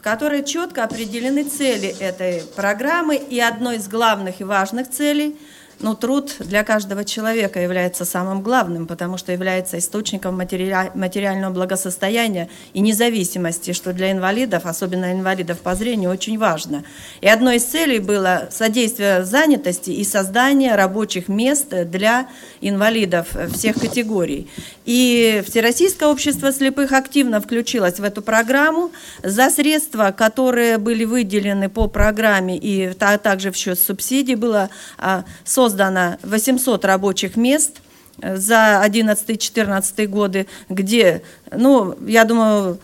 [0.00, 5.38] в которой четко определены цели этой программы, и одной из главных и важных целей–
[5.82, 12.80] но труд для каждого человека является самым главным, потому что является источником материального благосостояния и
[12.80, 16.84] независимости, что для инвалидов, особенно инвалидов по зрению, очень важно.
[17.20, 22.28] И одной из целей было содействие занятости и создание рабочих мест для
[22.60, 24.48] инвалидов всех категорий.
[24.84, 28.90] И Всероссийское общество слепых активно включилось в эту программу.
[29.22, 35.69] За средства, которые были выделены по программе и также в счет субсидий, было а, создано
[35.70, 37.80] создано 800 рабочих мест
[38.20, 42.78] э, за 11-14 годы, где, ну, я думаю,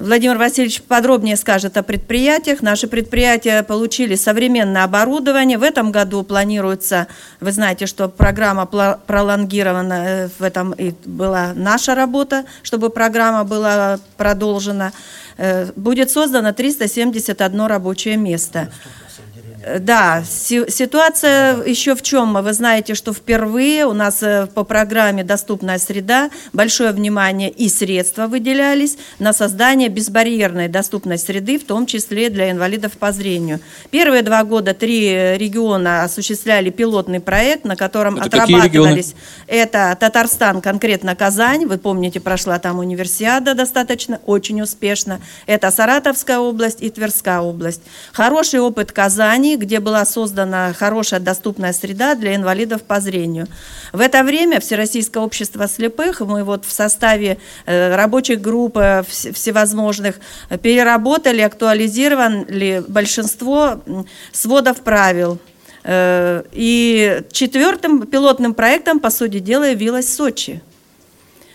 [0.00, 2.62] Владимир Васильевич подробнее скажет о предприятиях.
[2.62, 5.58] Наши предприятия получили современное оборудование.
[5.58, 7.06] В этом году планируется,
[7.40, 13.98] вы знаете, что программа пролонгирована, э, в этом и была наша работа, чтобы программа была
[14.16, 14.92] продолжена.
[15.36, 18.72] Э, будет создано 371 рабочее место.
[19.62, 22.32] Э, да, ситуация еще в чем?
[22.42, 28.26] Вы знаете, что впервые у нас э, по программе «Доступная среда» большое внимание и средства
[28.26, 33.60] выделялись на создание безбарьерной доступной среды, в том числе для инвалидов по зрению.
[33.90, 39.14] Первые два года три региона осуществляли пилотный проект, на котором Это отрабатывались.
[39.46, 41.66] Это Татарстан, конкретно Казань.
[41.66, 45.20] Вы помните, прошла там универсиада достаточно, очень успешно.
[45.46, 47.82] Это Саратовская область и Тверская область.
[48.12, 53.46] Хороший опыт Казани Казани, где была создана хорошая доступная среда для инвалидов по зрению.
[53.92, 60.20] В это время Всероссийское общество слепых, мы вот в составе э, рабочих групп э, всевозможных
[60.62, 63.80] переработали, актуализировали большинство
[64.32, 65.38] сводов правил.
[65.84, 70.60] Э, и четвертым пилотным проектом, по сути дела, явилась Сочи–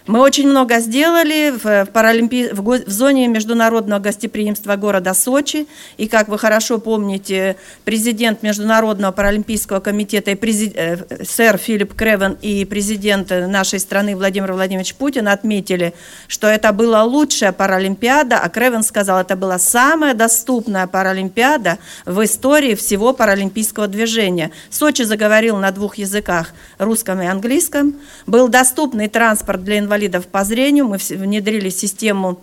[0.08, 2.50] мы очень много сделали в, паралимпи...
[2.54, 2.76] в, го...
[2.76, 5.68] в зоне международного гостеприимства города Сочи.
[5.98, 10.74] И, как вы хорошо помните, президент Международного паралимпийского комитета, и презид...
[10.76, 15.96] Э, сэр Филипп Кревен и президент нашей страны Владимир Владимирович Путин отметили,
[16.28, 22.76] что это была лучшая паралимпиада, а Кревен сказал, это была самая доступная паралимпиада в истории
[22.76, 24.52] всего паралимпийского движения.
[24.70, 27.96] Сочи заговорил на двух языках, русском и английском.
[28.28, 30.88] Был доступный транспорт для инвалидов инвалидов по зрению.
[30.88, 32.40] Мы внедрили систему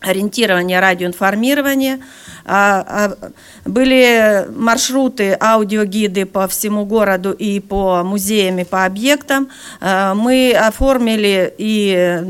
[0.00, 2.00] ориентирования, радиоинформирования.
[2.44, 3.30] А, а,
[3.64, 9.48] были маршруты, аудиогиды по всему городу и по музеям, и по объектам.
[9.80, 12.22] А, мы оформили и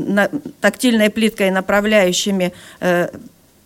[0.59, 2.51] тактильной плиткой направляющими
[2.81, 3.09] э,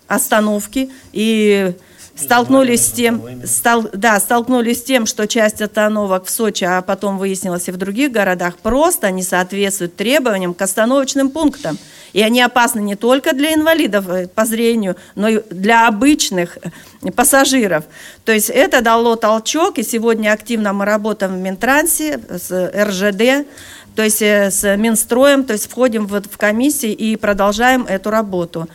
[0.08, 1.74] остановки и
[2.15, 7.17] столкнулись с тем, стал, да, столкнулись с тем, что часть остановок в Сочи, а потом
[7.17, 11.78] выяснилось и в других городах, просто не соответствуют требованиям к остановочным пунктам.
[12.13, 17.12] И они опасны не только для инвалидов э, по зрению, но и для обычных э,
[17.12, 17.86] пассажиров.
[18.26, 23.47] То есть это дало толчок, и сегодня активно мы работаем в Минтрансе с РЖД,
[23.95, 28.67] то есть э, с Минстроем, то есть входим в, в комиссии и продолжаем эту работу.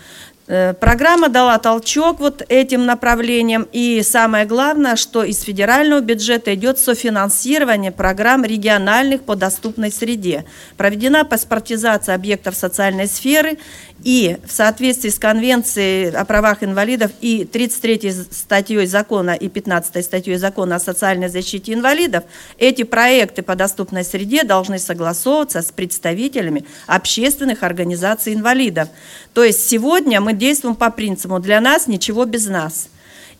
[0.48, 6.78] Э, программа дала толчок вот этим направлениям, и самое главное, что из федерального бюджета идет
[6.78, 10.44] софинансирование программ региональных по доступной среде.
[10.76, 13.58] Проведена паспортизация объектов социальной сферы,
[14.04, 20.36] и в соответствии с Конвенцией о правах инвалидов и 33 статьей закона и 15 статьей
[20.36, 22.24] закона о социальной защите инвалидов,
[22.58, 28.88] эти проекты по доступной среде должны согласовываться с представителями общественных организаций инвалидов.
[29.32, 32.88] То есть сегодня мы действуем по принципу «для нас ничего без нас».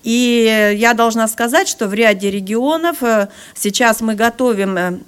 [0.03, 4.99] И я должна сказать, что в ряде регионов э, сейчас мы готовим э,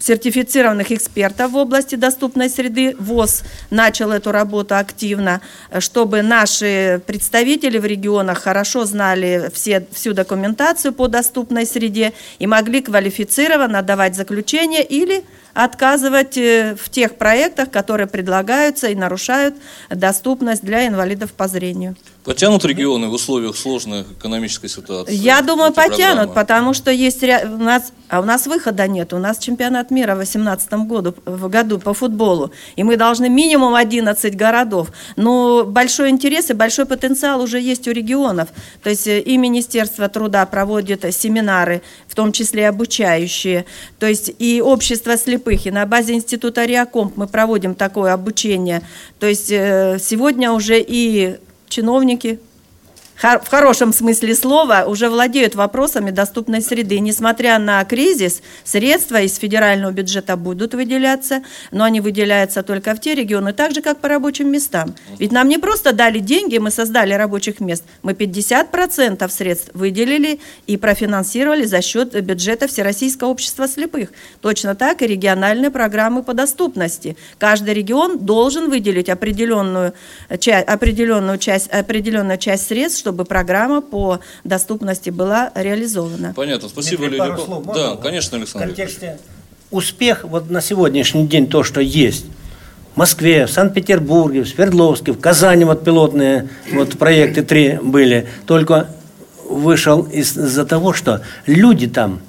[0.00, 2.96] сертифицированных экспертов в области доступной среды.
[2.98, 5.40] ВОЗ начал эту работу активно,
[5.78, 12.82] чтобы наши представители в регионах хорошо знали все, всю документацию по доступной среде и могли
[12.82, 19.54] квалифицированно давать заключение или отказывать э, в тех проектах, которые предлагаются и нарушают
[19.88, 21.96] доступность для инвалидов по зрению.
[22.24, 25.14] Потянут регионы в условиях сложной экономической ситуации?
[25.14, 26.34] Я думаю, потянут, программы?
[26.34, 29.14] потому что есть у нас, а у нас выхода нет.
[29.14, 33.74] У нас чемпионат мира в 2018 году, в году по футболу, и мы должны минимум
[33.74, 34.88] 11 городов.
[35.16, 38.50] Но большой интерес и большой потенциал уже есть у регионов.
[38.82, 43.64] То есть э, и Министерство труда проводит семинары, в том числе обучающие.
[43.98, 48.82] То есть и общество слепых, и на базе института Реакомп мы проводим такое обучение.
[49.18, 51.38] То есть э, сегодня уже и
[51.70, 52.40] чиновники
[53.20, 57.00] в хорошем смысле слова, уже владеют вопросами доступной среды.
[57.00, 63.14] Несмотря на кризис, средства из федерального бюджета будут выделяться, но они выделяются только в те
[63.14, 64.94] регионы, так же, как по рабочим местам.
[65.18, 70.78] Ведь нам не просто дали деньги, мы создали рабочих мест, мы 50% средств выделили и
[70.78, 74.12] профинансировали за счет бюджета Всероссийского общества слепых.
[74.40, 77.18] Точно так и региональные программы по доступности.
[77.38, 79.92] Каждый регион должен выделить определенную,
[80.30, 86.32] определенную, часть, определенную часть средств, чтобы программа по доступности была реализована.
[86.34, 86.68] Понятно.
[86.68, 88.66] Спасибо, Дмитрий, пару слов Да, конечно, Александр.
[88.66, 89.18] В контексте
[89.70, 92.26] успех вот на сегодняшний день то, что есть.
[92.94, 98.26] В Москве, в Санкт-Петербурге, в Свердловске, в Казани вот пилотные вот проекты три были.
[98.46, 98.88] Только
[99.48, 102.20] вышел из-за того, что люди там,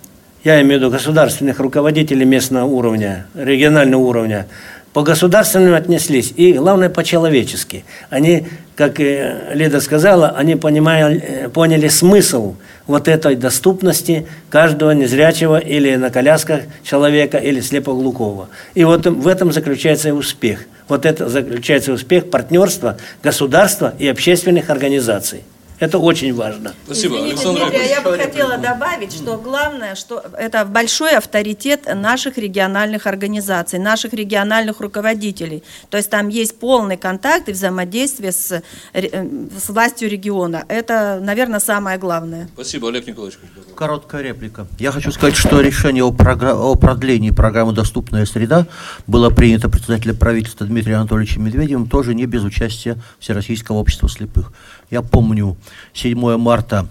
[0.43, 4.47] я имею в виду государственных руководителей местного уровня, регионального уровня,
[4.93, 7.85] по-государственному отнеслись и, главное, по-человечески.
[8.09, 12.55] Они, как Лида сказала, они понимали, э, поняли смысл
[12.87, 18.49] вот этой доступности каждого незрячего или на колясках человека, или слепоглухого.
[18.73, 20.65] И вот в этом заключается успех.
[20.89, 25.43] Вот это заключается успех партнерства государства и общественных организаций.
[25.81, 26.75] Это очень важно.
[26.85, 27.15] Спасибо.
[27.15, 33.07] Извините, Александр Дмитрий, я бы хотела добавить, что главное, что это большой авторитет наших региональных
[33.07, 35.63] организаций, наших региональных руководителей.
[35.89, 38.61] То есть там есть полный контакт и взаимодействие с,
[38.93, 39.27] э,
[39.57, 40.65] с властью региона.
[40.67, 42.47] Это, наверное, самое главное.
[42.53, 43.39] Спасибо, Олег Николаевич.
[43.75, 44.67] Короткая реплика.
[44.77, 46.53] Я хочу сказать, что решение о, програ...
[46.53, 48.67] о продлении программы «Доступная среда»
[49.07, 54.53] было принято председателем правительства Дмитрием Анатольевичем Медведевым, тоже не без участия Всероссийского общества слепых.
[54.91, 55.55] Я помню
[55.93, 56.85] 7 марта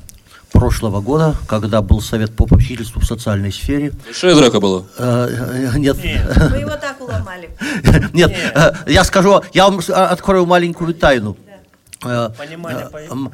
[0.52, 3.92] прошлого года, когда был совет по попечительству в социальной сфере.
[4.06, 4.84] Большая драка была?
[4.96, 5.28] Э,
[5.74, 5.96] э, нет.
[5.96, 7.50] Вы его так уломали.
[8.14, 11.36] Нет, э, я скажу, я вам открою маленькую тайну.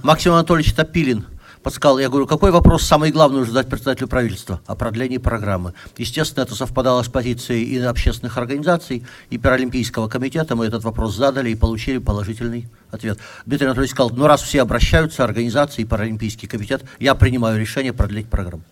[0.03, 1.25] Максим Анатольевич Топилин
[1.67, 4.61] подсказал, я говорю, какой вопрос самый главный нужно задать председателю правительства?
[4.67, 5.75] О продлении программы.
[5.97, 10.55] Естественно, это совпадало с позицией и общественных организаций, и Паралимпийского комитета.
[10.55, 13.19] Мы этот вопрос задали и получили положительный ответ.
[13.47, 18.29] Дмитрий Анатольевич сказал, ну раз все обращаются, организации и Паралимпийский комитет, я принимаю решение продлить
[18.31, 18.63] программу.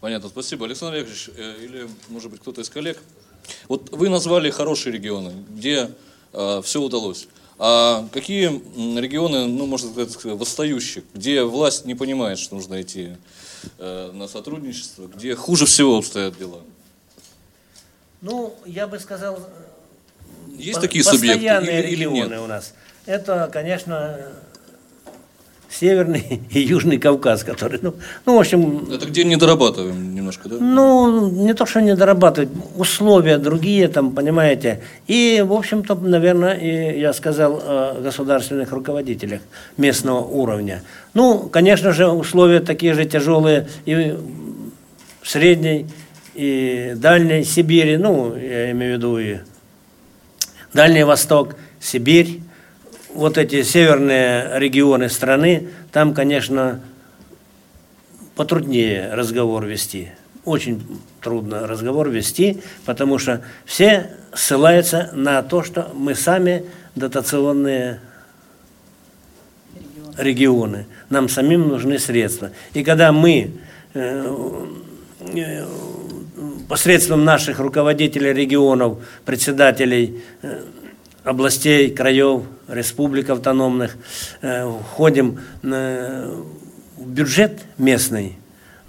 [0.00, 0.64] Понятно, спасибо.
[0.64, 3.02] Александр Олегович, э, или, может быть, кто-то из коллег.
[3.68, 5.90] Вот вы назвали хорошие регионы, где
[6.32, 7.28] э, все удалось.
[7.58, 8.48] А какие
[8.98, 13.16] регионы, ну, можно сказать, восстающих, где власть не понимает, что нужно идти
[13.78, 16.60] э, на сотрудничество, где хуже всего обстоят дела?
[18.20, 19.38] Ну, я бы сказал,
[20.56, 22.32] есть такие субъекты или, или нет?
[22.40, 22.74] у нас.
[23.06, 24.32] Это, конечно,
[25.80, 27.94] Северный и Южный Кавказ, который, ну,
[28.26, 28.86] ну, в общем...
[28.92, 30.56] Это где не дорабатываем немножко, да?
[30.60, 34.82] Ну, не то, что не дорабатывать, условия другие там, понимаете.
[35.08, 39.40] И, в общем-то, наверное, и я сказал о государственных руководителях
[39.76, 40.82] местного уровня.
[41.12, 44.16] Ну, конечно же, условия такие же тяжелые и
[45.22, 45.86] в Средней,
[46.34, 49.38] и Дальней Сибири, ну, я имею в виду и
[50.72, 52.40] Дальний Восток, Сибирь,
[53.14, 56.80] вот эти северные регионы страны, там, конечно,
[58.34, 60.10] потруднее разговор вести.
[60.44, 60.82] Очень
[61.22, 68.00] трудно разговор вести, потому что все ссылаются на то, что мы сами дотационные
[70.18, 70.86] регионы.
[71.08, 72.50] Нам самим нужны средства.
[72.74, 73.52] И когда мы
[73.94, 74.66] э,
[75.34, 75.66] э,
[76.68, 80.62] посредством наших руководителей регионов, председателей э,
[81.24, 83.96] областей, краев, республик автономных,
[84.42, 86.42] э, входим э,
[86.96, 88.38] в бюджет местный,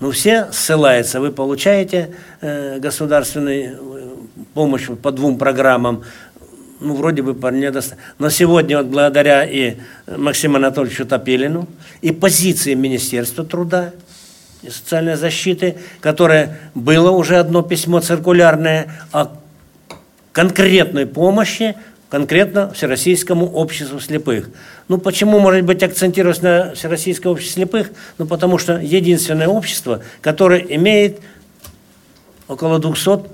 [0.02, 6.04] ну, все ссылаются, вы получаете э, государственную помощь по двум программам,
[6.82, 8.04] ну, вроде бы по недостаточно.
[8.20, 11.68] Но сегодня вот благодаря и Максиму Анатольевичу Топилину,
[12.02, 13.94] и позиции Министерства труда
[14.62, 19.30] и социальной защиты, которое было уже одно письмо циркулярное о
[20.34, 21.76] конкретной помощи
[22.10, 24.50] конкретно Всероссийскому обществу слепых.
[24.88, 27.92] Ну, почему, может быть, акцентировать на Всероссийское общество слепых?
[28.18, 31.20] Ну, потому что единственное общество, которое имеет
[32.48, 33.30] около 200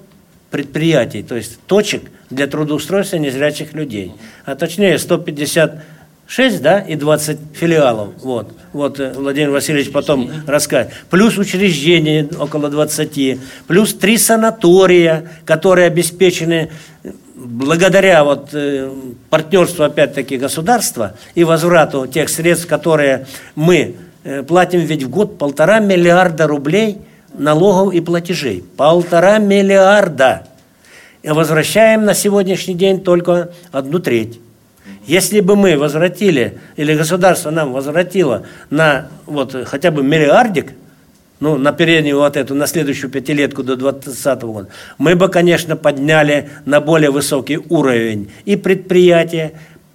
[0.49, 4.13] предприятий, то есть точек для трудоустройства незрячих людей.
[4.45, 8.09] А точнее 156, да, и 20 филиалов.
[8.22, 10.91] Вот, вот э, Владимир Васильевич потом расскажет.
[11.09, 16.69] Плюс учреждения около 20, плюс три санатория, которые обеспечены
[17.36, 18.91] благодаря вот э,
[19.29, 23.25] партнерству опять-таки государства и возврату тех средств, которые
[23.55, 26.99] мы э, платим ведь в год полтора миллиарда рублей
[27.34, 28.63] налогов и платежей.
[28.77, 30.47] Полтора миллиарда.
[31.23, 34.39] И возвращаем на сегодняшний день только одну треть.
[35.05, 40.73] Если бы мы возвратили, или государство нам возвратило на вот хотя бы миллиардик,
[41.41, 44.67] ну, на переднюю вот эту, на следующую пятилетку до 2020 года,
[44.97, 49.53] мы бы, конечно, подняли на более высокий уровень и предприятия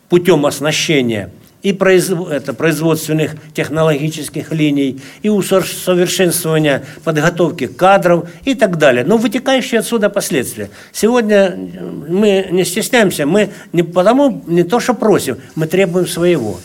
[0.08, 1.30] путем оснащения
[1.62, 2.28] и произв...
[2.30, 9.04] это, производственных технологических линий, и усовершенствования подготовки кадров и так далее.
[9.04, 10.70] Но вытекающие отсюда последствия.
[10.92, 11.56] Сегодня
[12.08, 16.58] мы не стесняемся, мы не потому, не то что просим, мы требуем своего.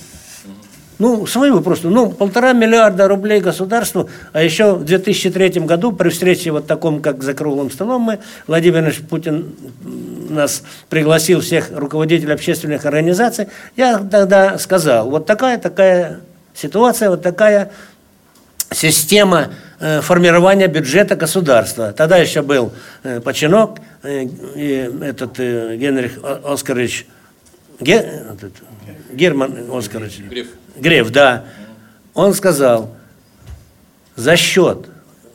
[1.02, 1.90] Ну, своего просто.
[1.90, 7.24] Ну, полтора миллиарда рублей государству, а еще в 2003 году при встрече вот таком, как
[7.24, 9.56] за круглым столом мы, Владимир Ильич Путин
[10.30, 16.20] нас пригласил всех руководителей общественных организаций, я тогда сказал, вот такая-такая
[16.54, 17.72] ситуация, вот такая
[18.72, 19.48] система
[19.80, 21.94] э, формирования бюджета государства.
[21.94, 24.28] Тогда еще был э, Починок, э,
[25.02, 27.08] этот Генрих Оскарович
[27.80, 28.54] Ге- этот,
[29.14, 30.20] Герман Оскарович.
[30.20, 30.48] Греф.
[30.78, 31.46] Греф, да.
[32.14, 32.96] Он сказал,
[34.16, 34.88] за счет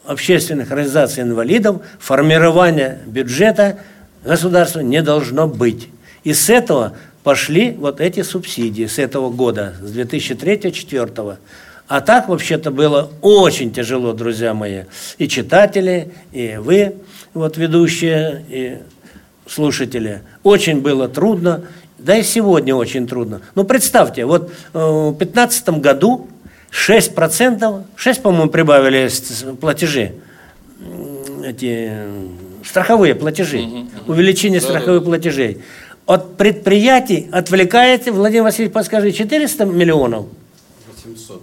[0.05, 3.79] общественных организаций инвалидов формирование бюджета
[4.24, 5.89] государства не должно быть.
[6.24, 11.37] И с этого пошли вот эти субсидии с этого года, с 2003-2004.
[11.89, 14.85] А так вообще-то было очень тяжело, друзья мои.
[15.18, 16.97] И читатели, и вы,
[17.33, 18.79] вот ведущие, и
[19.47, 20.22] слушатели.
[20.43, 21.62] Очень было трудно,
[21.99, 23.40] да и сегодня очень трудно.
[23.55, 26.28] Ну, представьте, вот э, в 2015 году
[26.70, 29.09] 6%, 6, по-моему, прибавили
[29.61, 30.12] платежи,
[31.44, 31.92] эти
[32.64, 35.62] страховые платежи, увеличение страховых платежей.
[36.07, 40.26] От предприятий отвлекаете, Владимир Васильевич, подскажи, 400 миллионов?
[41.05, 41.42] 800.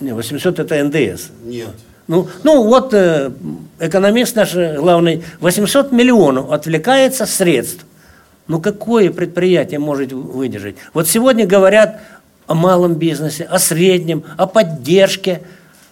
[0.00, 1.28] Не, 800 это НДС.
[1.44, 1.68] Нет.
[2.08, 3.30] Ну, ну вот э,
[3.78, 7.84] экономист наш э, главный, 800 миллионов отвлекается средств.
[8.48, 10.76] Ну какое предприятие может выдержать?
[10.94, 12.00] Вот сегодня говорят
[12.46, 15.42] о малом бизнесе, о среднем, о поддержке.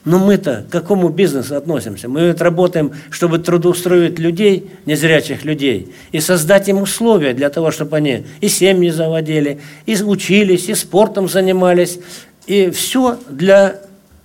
[0.04, 2.08] Но мы-то к какому бизнесу относимся?
[2.08, 7.98] Мы ведь работаем, чтобы трудоустроить людей, незрячих людей, и создать им условия для того, чтобы
[7.98, 12.00] они и семьи заводили, и учились, и спортом занимались,
[12.46, 13.76] и все для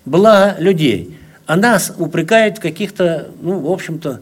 [0.05, 1.17] блага людей.
[1.45, 4.21] А нас упрекают в каких-то, ну, в общем-то,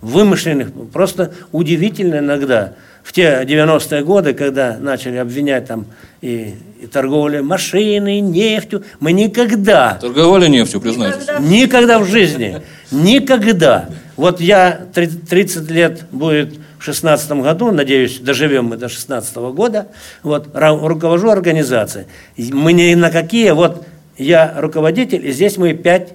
[0.00, 2.72] вымышленных, просто удивительно иногда.
[3.02, 5.86] В те 90-е годы, когда начали обвинять там
[6.20, 11.26] и, и торговлю машиной, и нефтью, мы никогда Торговали нефтью, признайтесь.
[11.40, 12.62] Никогда в жизни.
[12.90, 13.88] Никогда.
[14.16, 19.88] Вот я три- 30 лет будет в 16 году, надеюсь, доживем мы до 16 года,
[20.22, 22.06] вот, руковожу организацией.
[22.36, 23.86] Мы ни на какие, вот
[24.16, 26.12] я руководитель, и здесь мы пять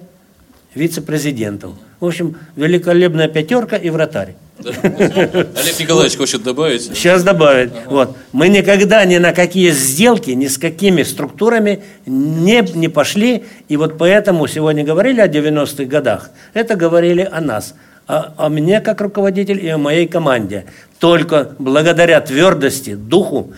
[0.74, 1.72] вице-президентов.
[2.00, 4.34] В общем, великолепная пятерка и вратарь.
[4.58, 4.70] Да?
[4.70, 6.82] Олег Николаевич хочет добавить.
[6.82, 7.70] Сейчас добавить.
[7.86, 8.16] Вот.
[8.32, 13.44] Мы никогда ни на какие сделки, ни с какими структурами не, не пошли.
[13.68, 16.30] И вот поэтому сегодня говорили о 90-х годах.
[16.54, 17.74] Это говорили о нас.
[18.06, 20.66] О, о мне как руководитель и о моей команде.
[20.98, 23.52] Только благодаря твердости, духу,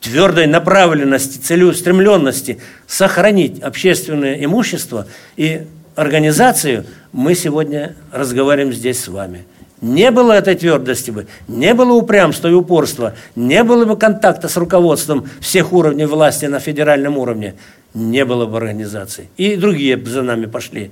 [0.00, 9.44] твердой направленности, целеустремленности сохранить общественное имущество и организацию, мы сегодня разговариваем здесь с вами.
[9.80, 14.56] Не было этой твердости бы, не было упрямства и упорства, не было бы контакта с
[14.56, 17.54] руководством всех уровней власти на федеральном уровне,
[17.94, 19.30] не было бы организации.
[19.38, 20.90] И другие бы за нами пошли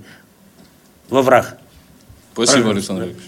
[1.10, 1.58] во враг.
[2.32, 3.24] Спасибо, Александр Олегович.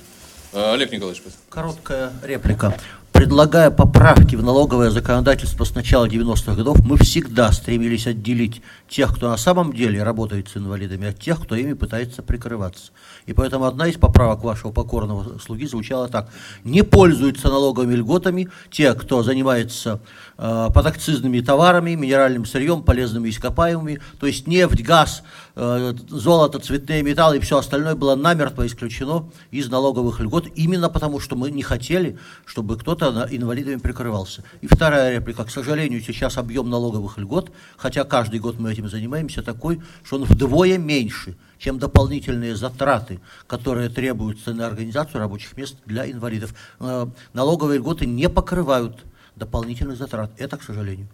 [0.52, 1.42] А, Олег Николаевич, спасибо.
[1.50, 2.74] Короткая реплика.
[3.12, 9.28] Предлагая поправки в налоговое законодательство с начала 90-х годов, мы всегда стремились отделить тех, кто
[9.28, 12.92] на самом деле работает с инвалидами, от тех, кто ими пытается прикрываться.
[13.26, 16.30] И поэтому одна из поправок вашего покорного слуги звучала так.
[16.64, 20.00] Не пользуются налоговыми льготами те, кто занимается
[20.38, 25.22] э, подакцизными товарами, минеральным сырьем, полезными ископаемыми, то есть нефть, газ,
[25.60, 31.36] золото, цветные металлы и все остальное было намертво исключено из налоговых льгот, именно потому, что
[31.36, 34.42] мы не хотели, чтобы кто-то инвалидами прикрывался.
[34.62, 35.44] И вторая реплика.
[35.44, 40.24] К сожалению, сейчас объем налоговых льгот, хотя каждый год мы этим занимаемся, такой, что он
[40.24, 46.54] вдвое меньше, чем дополнительные затраты, которые требуются на организацию рабочих мест для инвалидов.
[46.78, 49.04] Э, Налоговые льготы не покрывают
[49.36, 50.30] дополнительных затрат.
[50.38, 51.08] Это, к сожалению.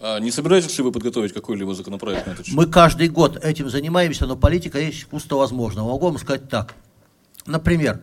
[0.00, 2.54] А не собираетесь ли вы подготовить какой-либо законопроект на этот счет?
[2.54, 5.88] Мы каждый год этим занимаемся, но политика есть искусство возможного.
[5.90, 6.74] Могу вам сказать так.
[7.46, 8.00] Например,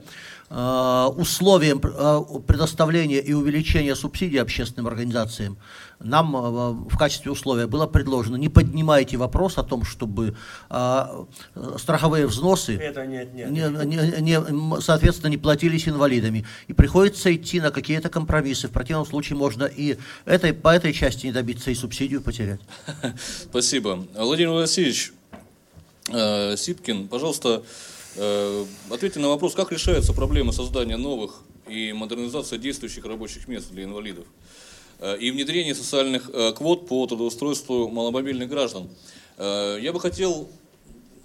[0.57, 5.57] условием э, предоставления и увеличения субсидий общественным организациям
[5.99, 6.39] нам э,
[6.89, 10.35] в качестве условия было предложено не поднимайте вопрос о том, чтобы
[10.69, 11.05] э,
[11.55, 13.49] э, страховые взносы Это нет, нет.
[13.49, 16.45] не- не- соответственно, не платились инвалидами.
[16.67, 18.67] И приходится идти на какие-то компромиссы.
[18.67, 22.59] В противном случае можно и этой, по этой части не добиться, и субсидию потерять.
[23.49, 24.05] Спасибо.
[24.17, 25.13] Владимир Васильевич
[26.11, 27.94] э, Сипкин, пожалуйста, э,
[28.89, 34.25] ответьте на вопрос, как решается проблема создания новых и модернизация действующих рабочих мест для инвалидов
[34.99, 38.87] э, и внедрение социальных э, квот по трудоустройству маломобильных граждан.
[39.37, 40.47] Э, Я бы хотел,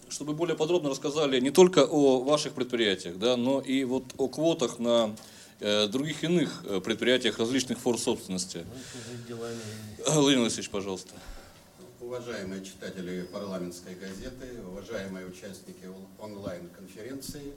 [0.09, 4.79] чтобы более подробно рассказали не только о ваших предприятиях, да, но и вот о квотах
[4.79, 5.15] на
[5.61, 8.65] э, других иных э, предприятиях различных форм собственности.
[10.07, 11.13] Э, Владимир Васильевич, пожалуйста.
[12.11, 17.53] Уважаемые читатели парламентской газеты, уважаемые участники он- онлайн-конференции,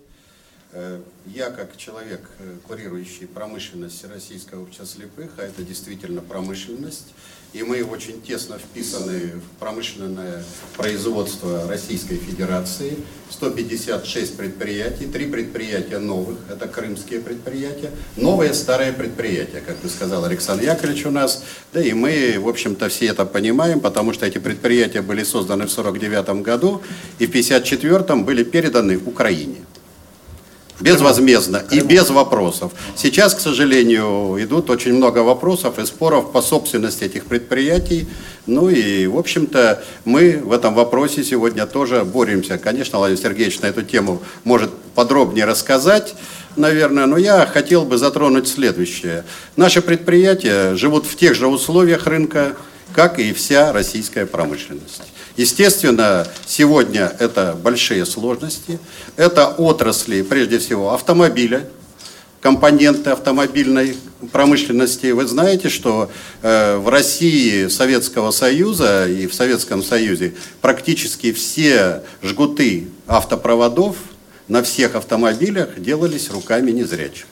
[0.75, 7.13] Э, я, как человек, э, курирующий промышленность Российского общества слепых, а это действительно промышленность,
[7.53, 10.43] и мы очень тесно вписаны в промышленное
[10.75, 12.97] производство Российской Федерации.
[13.29, 20.63] 156 предприятий, три предприятия новых, это крымские предприятия, новые старые предприятия, как бы сказал Александр
[20.63, 21.43] Яковлевич у нас.
[21.73, 25.77] Да и мы, в общем-то, все это понимаем, потому что эти предприятия были созданы в
[25.77, 26.81] 1949 году
[27.19, 29.57] и в 1954 были переданы Украине
[30.79, 32.71] безвозмездно и без вопросов.
[32.95, 38.07] Сейчас, к сожалению, идут очень много вопросов и споров по собственности этих предприятий.
[38.45, 42.57] Ну и, в общем-то, мы в этом вопросе сегодня тоже боремся.
[42.57, 46.15] Конечно, Владимир Сергеевич на эту тему может подробнее рассказать,
[46.55, 49.23] наверное, но я хотел бы затронуть следующее.
[49.55, 52.55] Наши предприятия живут в тех же условиях рынка,
[52.93, 55.01] как и вся российская промышленность.
[55.35, 58.79] Естественно, сегодня это большие сложности.
[59.17, 61.67] Это отрасли, прежде всего, автомобиля,
[62.39, 63.97] компоненты автомобильной
[64.31, 65.07] промышленности.
[65.11, 72.89] Вы знаете, что э, в России Советского Союза и в Советском Союзе практически все жгуты
[73.07, 73.95] автопроводов
[74.47, 77.25] на всех автомобилях делались руками незрячих.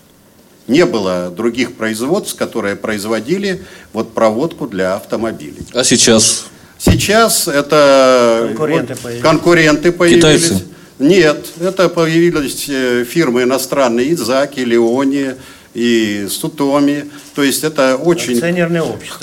[0.68, 5.66] Не было других производств, которые производили вот проводку для автомобилей.
[5.74, 6.46] А сейчас?
[6.78, 9.24] Сейчас это конкуренты, вот, появились.
[9.24, 10.24] конкуренты появились.
[10.24, 10.64] Китайцы?
[10.98, 15.36] Нет, это появились э, фирмы иностранные, Изаки, Леони
[15.74, 17.10] и Сутоми.
[17.36, 18.40] То есть это очень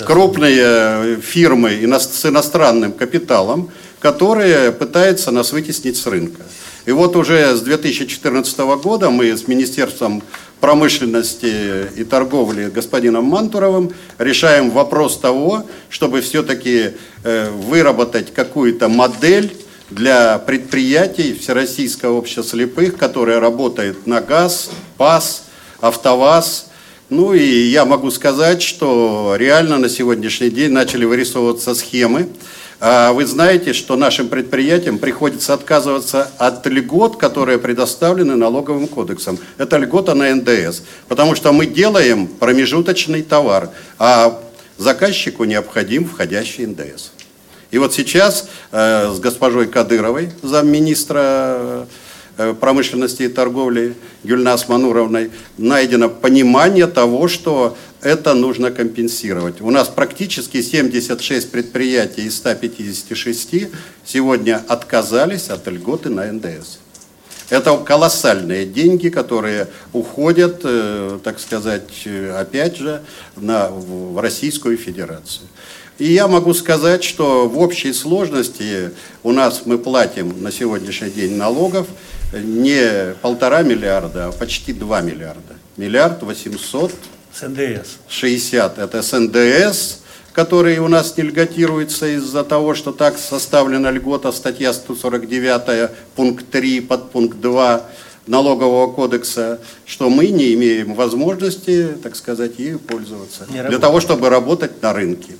[0.05, 6.41] крупные фирмы с иностранным капиталом, которые пытаются нас вытеснить с рынка.
[6.85, 10.23] И вот уже с 2014 года мы с Министерством
[10.59, 16.91] промышленности и торговли господином Мантуровым решаем вопрос того, чтобы все-таки
[17.23, 19.55] э, выработать какую-то модель
[19.89, 25.45] для предприятий Всероссийского общества слепых, которое работает на газ, ПАС,
[25.81, 26.67] АвтоВАЗ.
[27.09, 32.29] Ну и я могу сказать, что реально на сегодняшний день начали вырисовываться схемы,
[32.79, 39.37] вы знаете, что нашим предприятиям приходится отказываться от льгот, которые предоставлены налоговым кодексом.
[39.57, 40.83] Это льгота на НДС.
[41.09, 44.39] Потому что мы делаем промежуточный товар, а
[44.77, 47.11] заказчику необходим входящий НДС.
[47.71, 51.85] И вот сейчас э, с госпожой Кадыровой, замминистра
[52.37, 59.61] э, промышленности и торговли Гюльнас Мануровной, найдено понимание того, что это нужно компенсировать.
[59.61, 63.67] У нас практически 76 предприятий из 156
[64.05, 66.77] сегодня отказались от льготы на НДС.
[67.49, 73.01] Это колоссальные деньги, которые уходят, э, так сказать, опять же,
[73.35, 75.47] на, в Российскую Федерацию.
[75.97, 78.91] И я могу сказать, что в общей сложности
[79.23, 81.87] у нас мы платим на сегодняшний день налогов
[82.33, 85.55] не полтора миллиарда, а почти два миллиарда.
[85.75, 86.93] Миллиард восемьсот
[87.39, 87.99] С НДС.
[88.09, 89.99] 60 это с НДС,
[90.33, 96.81] который у нас не льготируется из-за того, что так составлена льгота, статья 149, пункт 3,
[96.81, 97.81] подпункт 2
[98.27, 103.45] налогового кодекса, что мы не имеем возможности, так сказать, ею пользоваться.
[103.47, 103.81] Не для работает.
[103.81, 105.37] того, чтобы работать на рынке.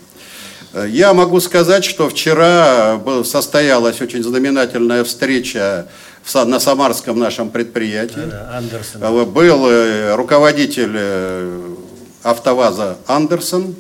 [0.88, 5.88] Я могу сказать, что вчера состоялась очень знаменательная встреча
[6.34, 8.30] на Самарском нашем предприятии.
[8.30, 9.04] Да, Андерсон.
[9.04, 11.76] Э, Был э, руководитель э,
[12.24, 13.76] АвтоВАЗа Андерсон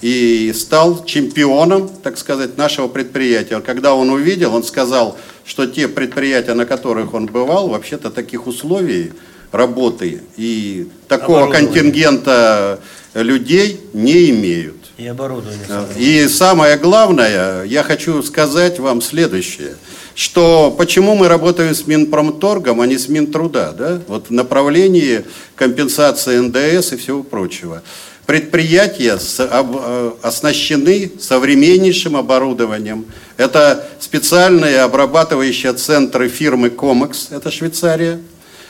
[0.00, 3.60] и стал чемпионом, так сказать, нашего предприятия.
[3.60, 9.12] Когда он увидел, он сказал, что те предприятия, на которых он бывал, вообще-то таких условий
[9.52, 12.80] работы и такого контингента
[13.14, 14.76] людей не имеют.
[14.98, 15.60] И оборудование.
[15.96, 19.76] И самое главное, я хочу сказать вам следующее,
[20.14, 24.00] что почему мы работаем с Минпромторгом, а не с Минтруда, да?
[24.08, 25.24] вот в направлении
[25.56, 27.82] компенсации НДС и всего прочего.
[28.26, 33.06] Предприятия э, оснащены современнейшим оборудованием.
[33.36, 38.20] Это специальные обрабатывающие центры фирмы Комекс, это Швейцария.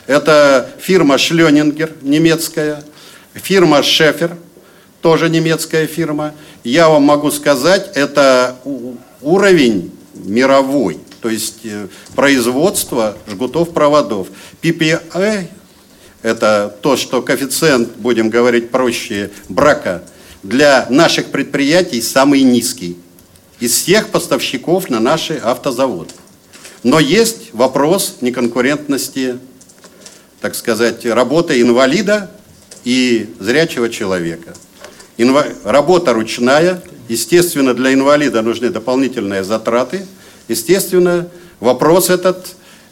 [0.07, 2.83] Это фирма Шленингер, немецкая.
[3.35, 4.37] Фирма Шефер,
[5.01, 6.35] тоже немецкая фирма.
[6.65, 8.57] Я вам могу сказать, это
[9.21, 14.27] уровень мировой, то есть э, производство жгутов проводов.
[14.61, 15.47] PPI–
[16.23, 20.03] это то, что коэффициент, будем говорить проще, брака
[20.43, 22.99] для наших предприятий самый низкий
[23.61, 26.13] из всех поставщиков на наши автозаводы.
[26.83, 29.39] Но есть вопрос неконкурентности,
[30.41, 32.33] так сказать, работы инвалида
[32.83, 34.55] и зрячего человека.
[35.17, 40.05] Инва- Работа ручная, естественно, для инвалида нужны дополнительные затраты.
[40.53, 41.29] Естественно,
[41.61, 42.47] вопрос этот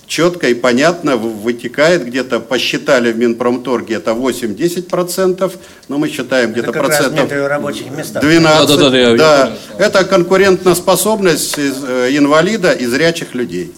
[0.06, 5.52] четко и понятно вытекает где-то, посчитали в Минпромторге, это 8-10%,
[5.88, 8.22] но мы считаем где-то процентов рабочих местах.
[8.22, 8.68] 12.
[8.68, 9.46] Да, да, да, да.
[9.46, 9.58] понял.
[9.78, 13.72] Это конкурентоспособность э, инвалида и зрячих людей.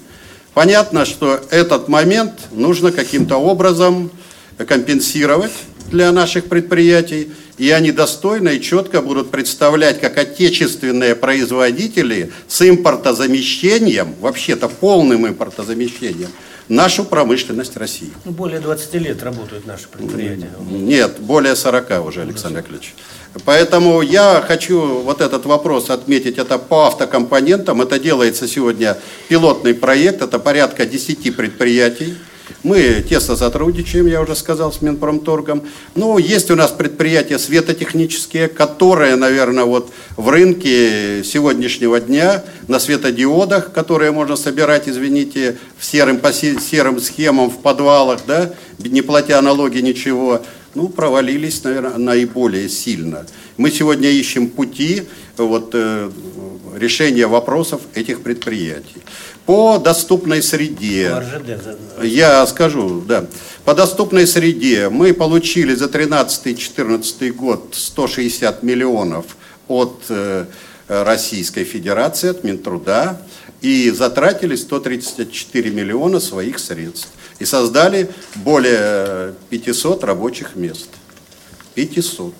[0.54, 4.10] Понятно, что этот момент нужно каким-то образом
[4.66, 5.52] компенсировать
[5.90, 14.14] для наших предприятий, и они достойно и четко будут представлять, как отечественные производители с импортозамещением,
[14.20, 16.30] вообще-то полным импортозамещением,
[16.68, 18.10] нашу промышленность России.
[18.24, 20.50] Ну, более 20 лет работают наши предприятия.
[20.70, 22.94] Нет, более 40 уже, Александр Яковлевич.
[23.44, 30.22] Поэтому я хочу вот этот вопрос отметить, это по автокомпонентам, это делается сегодня пилотный проект,
[30.22, 32.14] это порядка 10 предприятий.
[32.62, 35.62] Мы тесно сотрудничаем, я уже сказал, с Минпромторгом.
[35.94, 43.72] Ну, есть у нас предприятия светотехнические, которые, наверное, вот в рынке сегодняшнего дня на светодиодах,
[43.72, 49.40] которые можно собирать, извините, в серым, по се- серым схемам в подвалах, да, не платя
[49.40, 50.42] налоги, ничего,
[50.74, 53.26] ну, провалились, наверное, наиболее сильно.
[53.56, 55.02] Мы сегодня ищем пути
[55.36, 56.10] вот, э,
[56.76, 59.02] решения вопросов этих предприятий.
[59.46, 61.22] По доступной среде.
[62.02, 63.26] Я скажу, да.
[63.64, 69.36] По доступной среде мы получили за 13-14 год 160 миллионов
[69.68, 70.46] от э,
[70.88, 73.20] Российской Федерации, от Минтруда,
[73.60, 77.08] и затратили 134 миллиона своих средств.
[77.38, 80.88] И создали более 500 рабочих мест.
[81.74, 82.34] 500.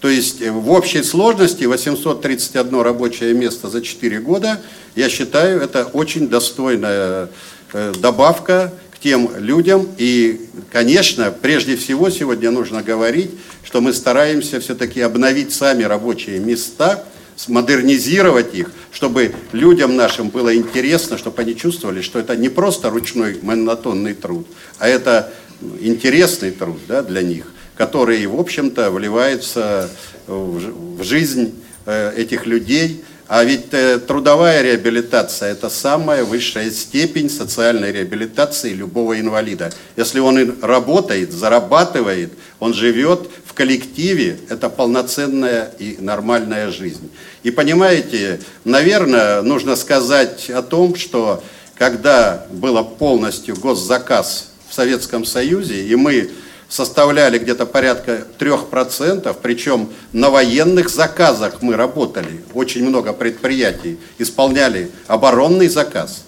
[0.00, 4.60] То есть э, в общей сложности 831 рабочее место за 4 года,
[4.96, 7.28] я считаю, это очень достойная
[7.72, 9.86] э, добавка к тем людям.
[9.98, 13.30] И, конечно, прежде всего сегодня нужно говорить,
[13.62, 17.04] что мы стараемся все-таки обновить сами рабочие места,
[17.48, 23.38] модернизировать их, чтобы людям нашим было интересно, чтобы они чувствовали, что это не просто ручной
[23.40, 24.46] монотонный труд,
[24.78, 27.46] а это ну, интересный труд да, для них,
[27.80, 29.88] который, в общем-то, вливается
[30.26, 31.54] в жизнь
[31.86, 33.02] э, этих людей.
[33.26, 39.72] А ведь э, трудовая реабилитация– это самая высшая степень социальной реабилитации любого инвалида.
[39.96, 47.10] Если он работает, зарабатывает, он живет в коллективе, это полноценная и нормальная жизнь.
[47.44, 51.42] И понимаете, наверное, нужно сказать о том, что
[51.78, 56.30] когда было полностью госзаказ в Советском Союзе, и мы
[56.70, 62.42] составляли где-то порядка 3%, причем на военных заказах мы работали.
[62.54, 66.24] Очень много предприятий исполняли оборонный заказ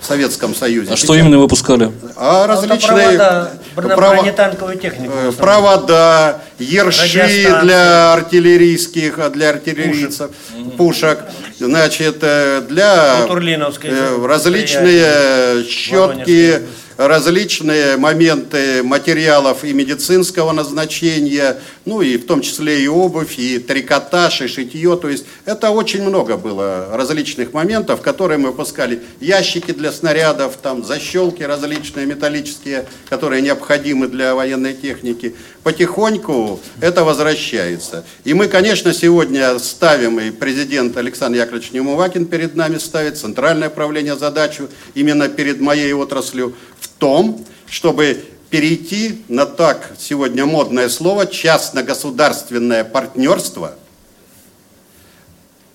[0.00, 0.92] в Советском Союзе.
[0.92, 1.92] А что именно выпускали?
[2.16, 5.12] А различные бронетанковую технику.
[5.14, 7.64] э, провода, ерши Радиостанции.
[7.64, 10.30] для артиллерийских, для артиллерийцев,
[10.76, 11.20] пушек,
[11.58, 16.62] значит, э, для э, различные щетки.
[17.06, 24.42] Различные моменты материалов и медицинского назначения, ну и в том числе и обувь, и трикотаж,
[24.42, 24.96] и шитье.
[24.96, 29.00] То есть это очень много было различных моментов, которые мы выпускали.
[29.20, 35.34] Ящики для снарядов, там защелки различные металлические, которые необходимы для военной техники.
[35.62, 38.04] Потихоньку это возвращается.
[38.24, 44.16] И мы, конечно, сегодня ставим, и президент Александр Яковлевич Немувакин перед нами ставит, центральное правление
[44.16, 52.84] задачу именно перед моей отраслью в том, чтобы перейти на так сегодня модное слово частно-государственное
[52.84, 53.74] партнерство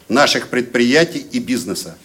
[0.08, 1.98] наших предприятий и бизнеса.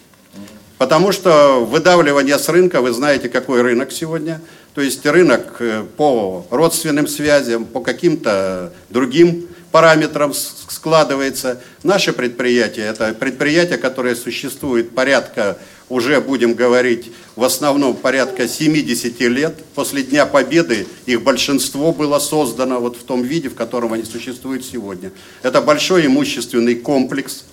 [0.77, 4.41] Потому что выдавливание с рынка, вы знаете, какой рынок сегодня.
[4.73, 11.61] То есть рынок э, по родственным связям, по каким-то другим параметрам складывается.
[11.83, 15.57] Наши предприятия, это предприятия, которые существуют порядка,
[15.93, 19.63] уже будем говорить, в основном порядка 70 лет.
[19.75, 24.65] После Дня Победы их большинство было создано вот в том виде, в котором они существуют
[24.65, 25.11] сегодня.
[25.43, 27.45] Это большой имущественный комплекс,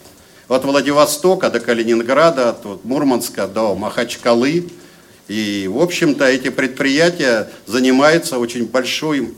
[0.49, 4.68] от Владивостока до Калининграда, от вот Мурманска до Махачкалы.
[5.28, 9.32] И, в общем-то, эти предприятия занимаются очень большой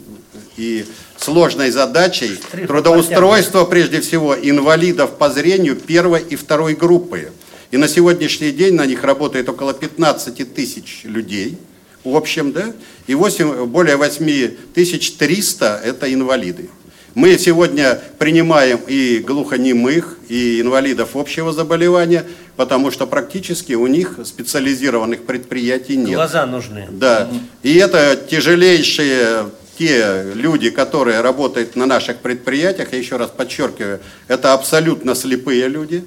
[0.56, 0.86] и
[1.18, 7.30] сложной задачей трудоустройства, прежде всего, инвалидов по зрению первой и второй группы.
[7.72, 11.56] И на сегодняшний день на них работает около 15 тысяч людей,
[12.04, 12.74] в общем, да,
[13.06, 16.68] и 8, более 8 тысяч 300– это инвалиды.
[17.14, 25.22] Мы сегодня принимаем и глухонемых, и инвалидов общего заболевания, потому что практически у них специализированных
[25.22, 26.14] предприятий нет.
[26.14, 26.88] Глаза нужны.
[26.90, 27.30] Да.
[27.62, 29.46] И это тяжелейшие
[29.78, 36.04] те люди, которые работают на наших предприятиях, я еще раз подчеркиваю, это абсолютно слепые люди.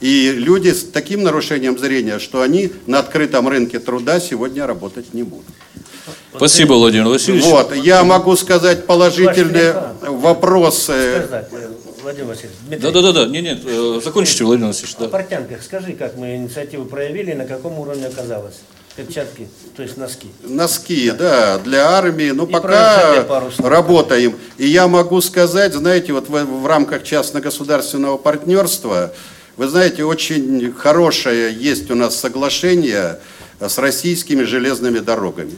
[0.00, 5.22] И люди с таким нарушением зрения, что они на открытом рынке труда сегодня работать не
[5.22, 5.46] будут.
[6.36, 7.44] Спасибо, Владимир Васильевич.
[7.44, 11.22] Вот, я могу сказать положительные вопросы.
[11.24, 11.68] Сказать, э,
[12.02, 13.26] Владимир Васильевич, Дмитрий, Да, да, да, да.
[13.30, 14.96] Не, нет, э, закончите, Владимир Васильевич.
[14.98, 15.08] о Да.
[15.08, 18.54] портянках скажи, как мы инициативу проявили на каком уровне оказалось?
[18.94, 20.28] Перчатки, то есть носки.
[20.42, 22.30] Носки, да, для армии.
[22.30, 23.24] Ну, И пока
[23.58, 24.36] работаем.
[24.58, 29.12] И я могу сказать, знаете, вот в, в рамках частно-государственного партнерства,
[29.58, 33.18] вы знаете, очень хорошее есть у нас соглашение
[33.60, 35.56] с российскими железными дорогами.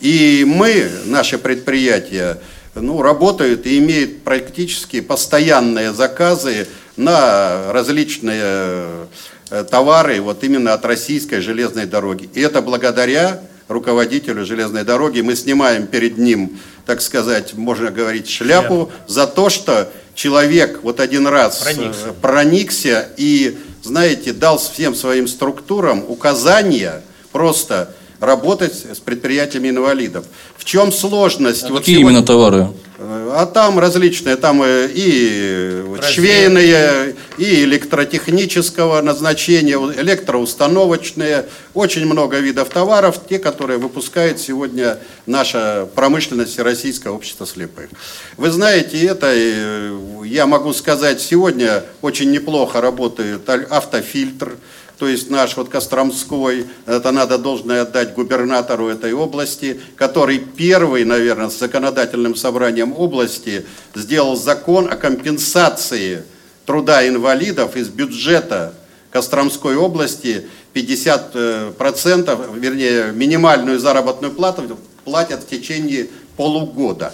[0.00, 2.38] И мы, наши предприятия,
[2.74, 6.66] ну, работают и имеют практически постоянные заказы
[6.96, 9.06] на различные
[9.50, 12.30] э, товары вот именно от российской железной дороги.
[12.32, 15.20] И это благодаря руководителю железной дороги.
[15.20, 21.28] Мы снимаем перед ним, так сказать, можно говорить, шляпу за то, что человек вот один
[21.28, 22.12] раз э, Проникся.
[22.20, 30.24] проникся и, знаете, дал всем своим структурам указания просто работать с предприятиями инвалидов.
[30.56, 31.64] В чем сложность?
[31.64, 32.68] А Вот какие сегодня- именно товары?
[32.98, 41.44] А там различные, там и вот швейные, и электротехнического назначения, электроустановочные,
[41.74, 47.90] очень много видов товаров, те, которые выпускает сегодня наша промышленность и Российское общество слепых.
[48.38, 54.56] Вы знаете, это, э, я могу сказать, сегодня очень неплохо работает автофильтр,
[54.98, 61.50] то есть наш вот Костромской, это надо должное отдать губернатору этой области, который первый, наверное,
[61.50, 66.24] с законодательным собранием области сделал закон о компенсации
[66.64, 68.74] труда инвалидов из бюджета
[69.10, 77.12] Костромской области 50%, э, вернее, минимальную заработную плату платят в течение полугода.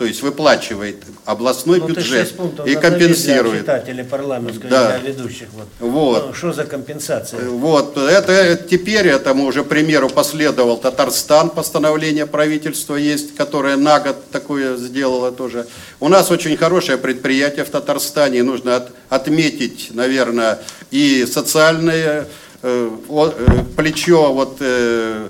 [0.00, 0.96] То есть выплачивает
[1.26, 3.60] областной Ну, бюджет пунктов и компенсирует.
[3.60, 4.96] читателей парламентского, Да.
[4.96, 5.48] ведущих.
[5.52, 5.66] Вот.
[5.78, 6.26] Вот.
[6.28, 7.38] Ну, что за компенсация?
[7.50, 14.78] Вот, это теперь этому уже примеру последовал Татарстан, постановление правительства есть, которое на год такое
[14.78, 15.66] сделало тоже.
[16.00, 22.26] У нас очень хорошее предприятие в Татарстане, нужно от- отметить, наверное, и социальное
[22.62, 23.30] э, э,
[23.76, 25.28] плечо вот, э, э,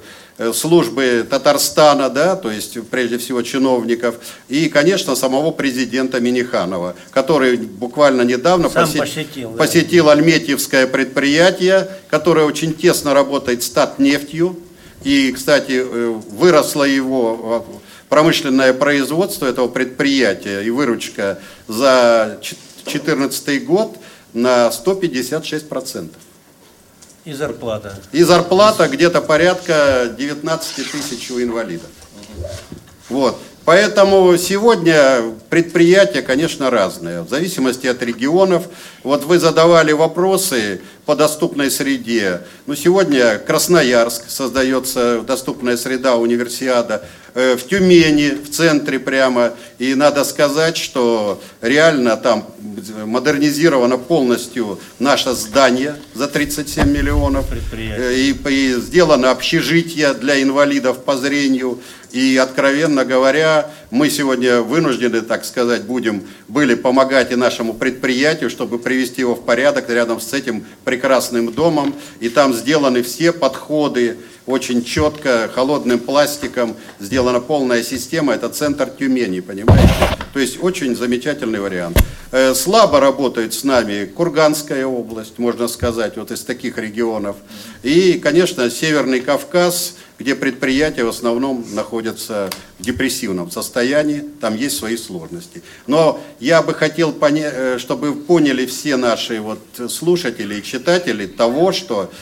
[0.55, 4.17] службы Татарстана, да, то есть прежде всего чиновников,
[4.49, 9.59] и, конечно, самого президента Миниханова, который буквально недавно Сам посе- посетил, да.
[9.59, 14.59] посетил Альметьевское предприятие, которое очень тесно работает с Татнефтью.
[15.05, 17.79] И, кстати, э, выросло его э,
[18.09, 21.39] промышленное производство этого предприятия и выручка
[21.69, 22.39] за
[22.85, 23.97] 2014 год
[24.33, 26.11] на 156%.
[27.25, 27.95] И зарплата.
[28.13, 31.89] И зарплата где-то порядка 19 тысяч у инвалидов.
[33.09, 33.39] Вот.
[33.67, 38.65] Поэтому сегодня предприятия, конечно, разные, в зависимости от регионов.
[39.05, 42.41] Вот вы задавали вопросы по доступной среде.
[42.67, 47.05] Ну, сегодня Красноярск создается доступная среда, универсиада.
[47.35, 49.53] Э, В Тюмени, в центре прямо.
[49.79, 52.47] И надо сказать, что реально там
[53.05, 57.47] модернизировано полностью наше здание за 37 миллионов.
[57.73, 61.81] Э, и, и сделано общежитие для инвалидов по зрению.
[62.11, 68.81] И, откровенно говоря, мы сегодня вынуждены, так сказать, будем, были помогать и нашему предприятию, чтобы
[68.81, 71.95] привести его в порядок рядом с этим прекрасным домом.
[72.19, 74.17] И там сделаны все подходы,
[74.47, 78.35] очень четко, холодным пластиком сделана полная система.
[78.35, 79.93] Это центр Тюмени, понимаете?
[80.33, 81.99] То есть очень замечательный вариант.
[82.33, 87.37] Э, Слабо работает с нами Курганская область, можно сказать, вот из таких регионов.
[87.83, 94.97] И, конечно, Северный Кавказ, где предприятия в основном находятся в депрессивном состоянии, там есть свои
[94.97, 95.63] сложности.
[95.89, 102.13] Но я бы хотел, э, чтобы поняли все наши вот слушатели и читатели того, что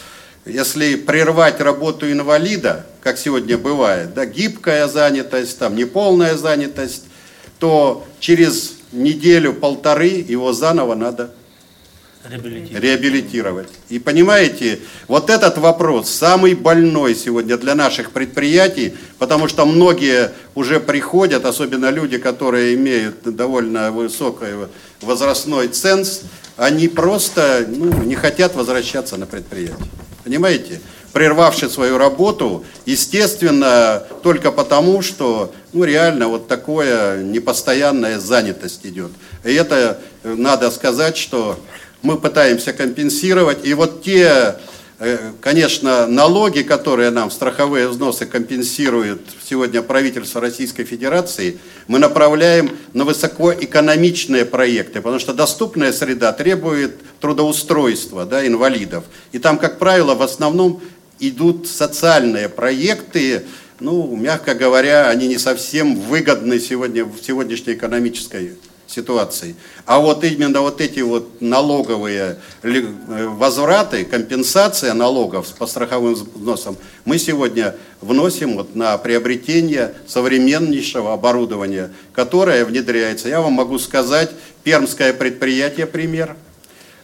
[0.49, 7.05] если прервать работу инвалида, как сегодня бывает, да, гибкая занятость, там неполная занятость,
[7.59, 11.31] то через неделю-полторы его заново надо
[12.29, 12.83] Реабилитировать.
[12.85, 13.69] реабилитировать.
[13.89, 20.81] И понимаете, вот этот вопрос самый больной сегодня для наших предприятий, потому что многие уже
[20.81, 24.69] приходят, особенно люди, которые имеют довольно высокий
[25.01, 26.23] возрастной ценз,
[26.57, 29.77] они просто ну, не хотят возвращаться на предприятие.
[30.29, 30.83] Понимаете?
[31.15, 39.11] Прервавши свою работу, естественно, только потому, что ну, реально вот такое непостоянная занятость идет.
[39.43, 41.59] И это э, надо сказать, что
[42.03, 43.65] мы пытаемся компенсировать.
[43.67, 44.57] И вот те
[45.41, 54.45] конечно, налоги, которые нам страховые взносы компенсирует сегодня правительство Российской Федерации, мы направляем на высокоэкономичные
[54.45, 59.05] проекты, потому что доступная среда требует трудоустройства да, инвалидов.
[59.31, 60.81] И там, как правило, в основном
[61.21, 63.45] идут социальные проекты,
[63.79, 68.57] ну, мягко говоря, они не совсем выгодны сегодня в сегодняшней экономической
[68.89, 69.55] ситуации.
[69.87, 72.83] А вот именно вот эти вот налоговые э,
[73.27, 82.65] возвраты, компенсация налогов по страховым взносам мы сегодня вносим вот на приобретение современнейшего оборудования, которое
[82.65, 83.29] внедряется.
[83.29, 84.31] Я вам могу сказать,
[84.65, 86.37] пермское предприятие пример.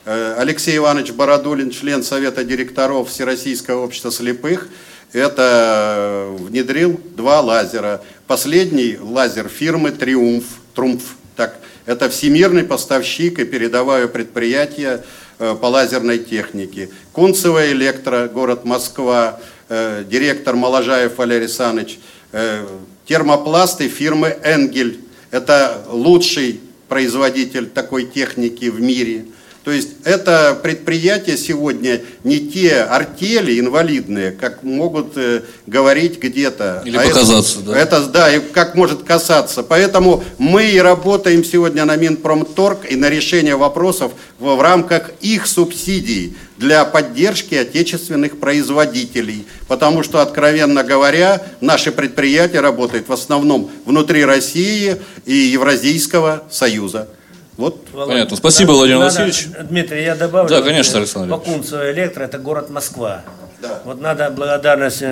[0.06, 4.68] Э, Алексей Иванович Бородулин, член Совета директоров Всероссийского общества слепых,
[5.12, 8.02] это э, внедрил два лазера.
[8.26, 11.02] Последний лазер фирмы «Триумф», «Трумф»,
[11.36, 11.56] так
[11.86, 15.04] это всемирный поставщик и передовое предприятие
[15.38, 16.90] э, по лазерной технике.
[17.12, 21.98] Кунцево электро, город Москва, э, директор Моложаев Валерий Саныч,
[22.32, 22.66] э,
[23.06, 25.00] термопласты фирмы «Энгель».
[25.30, 29.26] Это лучший производитель такой техники в мире–
[29.64, 36.82] то есть это предприятия сегодня не те артели инвалидные, как могут э, говорить где-то.
[36.84, 37.78] Или а показаться, это, да.
[37.78, 39.62] Это, да, и как может касаться.
[39.62, 45.46] Поэтому мы и работаем сегодня на Минпромторг и на решение вопросов в, в рамках их
[45.46, 49.46] субсидий для поддержки отечественных производителей.
[49.66, 57.08] Потому что, откровенно говоря, наши предприятия работают в основном внутри России и Евразийского Союза.
[57.56, 57.86] Вот.
[57.88, 58.36] Понятно.
[58.36, 59.48] Спасибо, Владимир надо, Васильевич.
[59.68, 60.48] Дмитрий, я добавлю.
[60.48, 63.22] Да, конечно, Александр Бакунцево электро– это город Москва.
[63.60, 63.80] Да.
[63.84, 65.02] Вот надо благодарность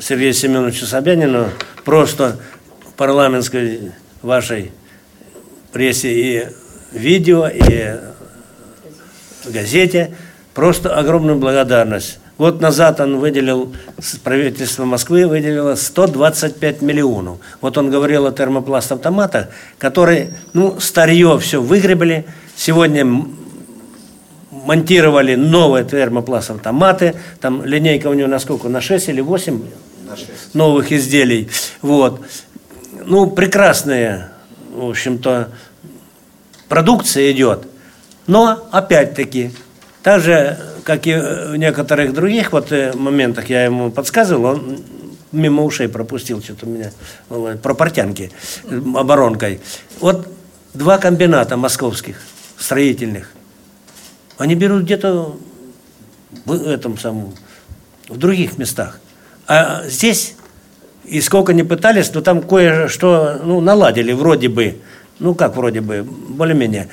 [0.00, 1.48] Сергею Семеновичу Собянину
[1.84, 2.38] просто
[2.96, 3.92] парламентской
[4.22, 4.72] вашей
[5.72, 6.48] прессе и
[6.92, 7.96] видео, и
[9.46, 10.16] газете.
[10.52, 12.18] Просто огромную благодарность.
[12.36, 13.72] Год назад он выделил,
[14.24, 17.38] правительство Москвы выделило 125 миллионов.
[17.60, 22.26] Вот он говорил о термопласт-автоматах, которые, ну, старье все выгребли.
[22.56, 23.06] Сегодня
[24.50, 27.14] монтировали новые термопласт-автоматы.
[27.40, 28.68] Там линейка у него на сколько?
[28.68, 29.62] На 6 или 8
[30.08, 30.54] на 6.
[30.54, 31.48] новых изделий.
[31.82, 32.20] Вот.
[33.04, 34.32] Ну, прекрасная,
[34.74, 35.50] в общем-то,
[36.68, 37.68] продукция идет.
[38.26, 39.52] Но, опять-таки,
[40.02, 44.84] также как и в некоторых других вот э, моментах я ему подсказывал, он
[45.32, 46.92] мимо ушей пропустил что-то у меня
[47.28, 48.30] про портянки
[48.94, 49.60] оборонкой.
[49.98, 50.28] Вот
[50.74, 52.20] два комбината московских
[52.56, 53.30] строительных,
[54.38, 55.36] они берут где-то
[56.44, 57.34] в этом самом,
[58.08, 59.00] в других местах.
[59.46, 60.36] А здесь,
[61.04, 64.78] и сколько не пытались, но там кое-что ну, наладили вроде бы,
[65.18, 66.88] ну как вроде бы, более-менее,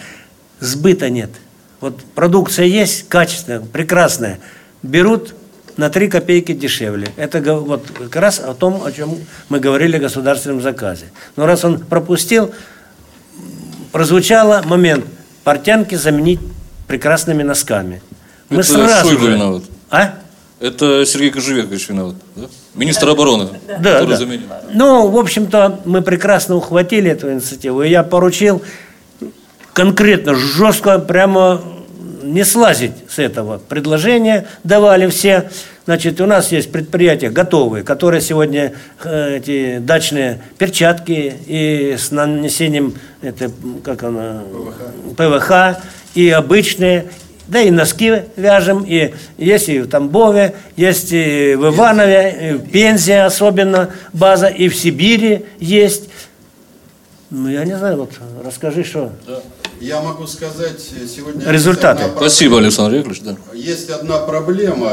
[0.59, 1.29] сбыта нет–
[1.81, 4.39] вот продукция есть, качественная, прекрасная.
[4.83, 5.33] Берут
[5.77, 7.07] на 3 копейки дешевле.
[7.17, 9.17] Это вот как раз о том, о чем
[9.49, 11.05] мы говорили в государственном заказе.
[11.35, 12.51] Но раз он пропустил,
[13.91, 15.05] прозвучало момент
[15.43, 16.39] портянки заменить
[16.87, 18.01] прекрасными носками.
[18.49, 19.31] Мы Это сразу Шойгу же...
[19.33, 19.63] виноват.
[19.89, 20.15] А?
[20.59, 22.43] Это Сергей Кожевекович виноват, да?
[22.75, 24.15] Министр обороны, да, да.
[24.15, 24.45] заменил.
[24.71, 27.81] Ну, в общем-то, мы прекрасно ухватили эту инициативу.
[27.81, 28.61] И я поручил
[29.73, 31.61] конкретно, жестко, прямо
[32.23, 35.49] не слазить с этого предложения давали все.
[35.85, 42.95] Значит, у нас есть предприятия готовые, которые сегодня э, эти дачные перчатки и с нанесением
[43.21, 43.51] это,
[43.83, 44.43] как оно,
[45.17, 45.47] ПВХ.
[45.47, 47.07] ПВХ и обычные,
[47.47, 52.69] да и носки вяжем, и есть и в Тамбове, есть и в Иванове, и в
[52.69, 56.09] Пензе особенно база, и в Сибири есть.
[57.29, 58.11] Ну, я не знаю, вот
[58.45, 59.11] расскажи, что...
[59.27, 59.41] Да.
[59.81, 61.49] Я могу сказать сегодня...
[61.49, 62.03] Результаты.
[62.15, 63.23] Спасибо, Александр Яковлевич.
[63.23, 63.35] Да.
[63.53, 64.91] Есть одна проблема.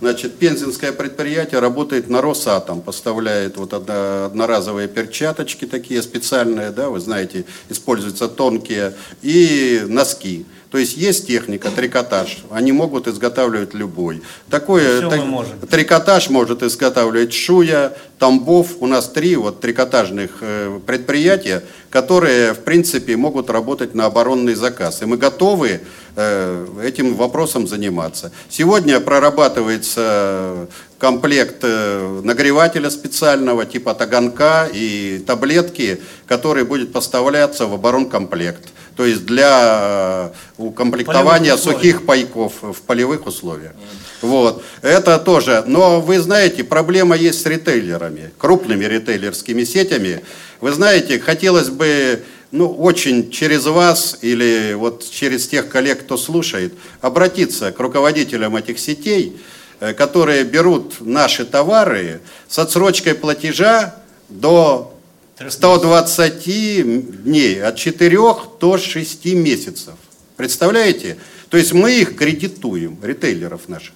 [0.00, 7.46] Значит, пензенское предприятие работает на Росатом, поставляет вот одноразовые перчаточки такие специальные, да, вы знаете,
[7.70, 10.44] используются тонкие, и носки.
[10.72, 14.22] То есть есть техника, трикотаж, они могут изготавливать любой.
[14.48, 15.20] Такое, так,
[15.68, 18.68] трикотаж может изготавливать Шуя, Тамбов.
[18.80, 25.02] У нас три вот трикотажных э, предприятия, которые, в принципе, могут работать на оборонный заказ.
[25.02, 25.82] И мы готовы
[26.16, 28.32] э, этим вопросом заниматься.
[28.48, 30.68] Сегодня прорабатывается
[30.98, 38.68] комплект э, нагревателя специального типа таганка и таблетки, который будет поставляться в оборонкомплект.
[38.96, 43.72] То есть для э, укомплектования сухих пайков в полевых условиях.
[44.20, 44.62] Вот.
[44.82, 45.64] Это тоже.
[45.66, 50.22] Но вы знаете, проблема есть с ритейлерами, крупными ритейлерскими сетями.
[50.60, 52.22] Вы знаете, хотелось бы
[52.52, 58.78] ну, очень через вас или вот через тех коллег, кто слушает, обратиться к руководителям этих
[58.78, 59.40] сетей,
[59.80, 63.96] э, которые берут наши товары с отсрочкой платежа
[64.28, 64.94] до
[65.38, 68.18] 120 дней, от 4
[68.60, 69.94] до 6 месяцев.
[70.36, 71.16] Представляете?
[71.48, 73.94] То есть мы их кредитуем, ритейлеров наших.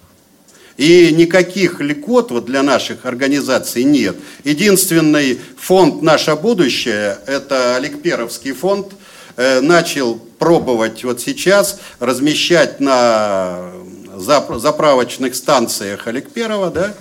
[0.77, 4.17] И никаких льгот вот для наших организаций нет.
[4.45, 8.93] Единственный фонд «Наше будущее»– это Олегперовский фонд,
[9.37, 13.73] э, начал пробовать вот сейчас размещать на
[14.19, 16.95] заправочных станциях Олегперова, да,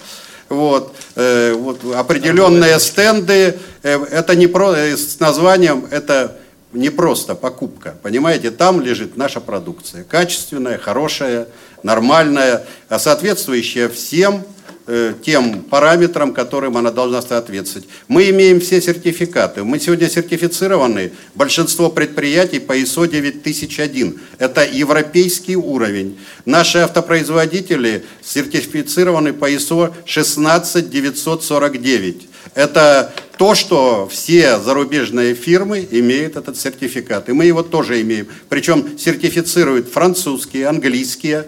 [0.50, 6.38] вот, э, вот определенные стенды, э, это не про, с названием, это
[6.74, 11.48] не просто покупка, понимаете, там лежит наша продукция, качественная, хорошая,
[11.84, 14.75] нормальная, а соответствующая всем э,
[15.24, 17.88] тем параметрам, которым она должна соответствовать.
[18.08, 19.64] Мы имеем все сертификаты.
[19.64, 24.20] Мы сегодня сертифицированы, большинство предприятий по ISO 9001.
[24.38, 26.20] Это европейский уровень.
[26.46, 32.28] Наши автопроизводители сертифицированы по ISO 16949.
[32.54, 37.30] Это то, что все зарубежные фирмы имеют этот сертификат.
[37.30, 38.28] И мы его тоже имеем.
[38.50, 41.48] Причем сертифицируют французские, английские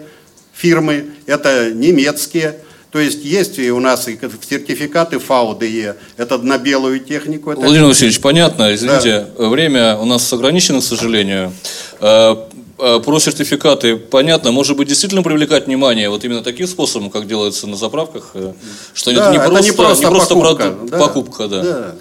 [0.52, 2.56] фирмы, это немецкие.
[2.90, 4.18] То есть есть и у нас и
[4.48, 7.50] сертификаты ФАУ-ДЕ, это на белую технику.
[7.50, 7.60] Это...
[7.60, 9.48] Владимир Васильевич, понятно, извините, да.
[9.48, 11.52] время у нас ограничено, к сожалению.
[12.00, 12.36] Э,
[12.78, 17.66] э, про сертификаты понятно, может быть, действительно привлекать внимание вот именно таким способом, как делается
[17.66, 18.54] на заправках, э,
[18.94, 20.90] что да, это, не, просто, не просто, не просто покупка, прод...
[20.90, 21.62] да, покупка да.
[21.62, 21.94] да.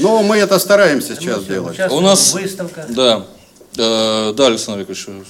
[0.00, 1.78] Но мы это стараемся сейчас делать.
[1.90, 2.86] У нас выставка.
[2.88, 3.24] Да,
[3.76, 5.26] да, Александр Викторович,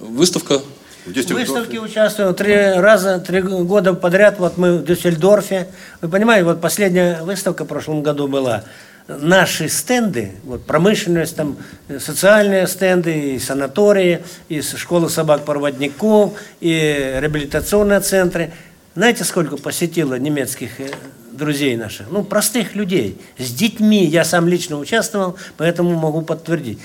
[0.00, 0.60] выставка
[1.04, 4.38] в выставке участвую три раза, три года подряд.
[4.38, 5.68] Вот мы в Дюссельдорфе.
[6.00, 8.64] Вы понимаете, вот последняя выставка в прошлом году была.
[9.06, 11.58] Наши стенды, вот промышленность, там,
[11.98, 18.50] социальные стенды, и санатории, и школы собак-проводников, и реабилитационные центры.
[18.94, 20.88] Знаете, сколько посетило немецких э,
[21.32, 22.10] друзей наших?
[22.10, 23.20] Ну, простых людей.
[23.36, 26.78] С детьми я сам лично участвовал, поэтому могу подтвердить.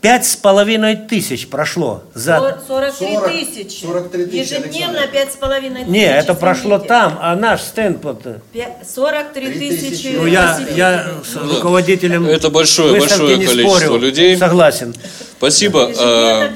[0.00, 2.60] Пять с половиной тысяч прошло за...
[2.68, 3.82] 43 тысячи.
[3.82, 5.90] 43 тысячи, Ежедневно пять с половиной тысяч.
[5.90, 8.04] Не, это прошло там, а наш стенд...
[8.04, 8.22] Вот...
[8.24, 10.14] 43 тысячи.
[10.14, 13.98] Ну, я, я с руководителем Это большое, большое количество спорю.
[13.98, 14.36] людей.
[14.36, 14.94] Согласен.
[15.36, 15.90] Спасибо.
[15.98, 16.48] А,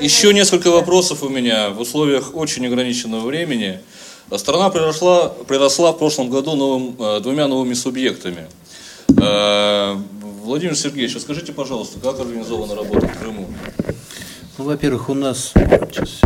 [0.00, 3.78] еще несколько вопросов у меня в условиях очень ограниченного времени.
[4.36, 8.48] Страна приросла, приросла в прошлом году новым, э, двумя новыми субъектами.
[10.48, 13.48] Владимир Сергеевич, а скажите, пожалуйста, как организована работа в Крыму?
[14.56, 15.52] Ну, во-первых, у нас...
[15.52, 16.22] Сейчас,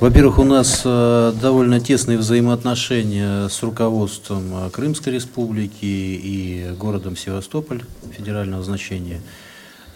[0.00, 7.84] во-первых, у нас э, довольно тесные взаимоотношения с руководством э, Крымской Республики и городом Севастополь
[8.10, 9.20] федерального значения.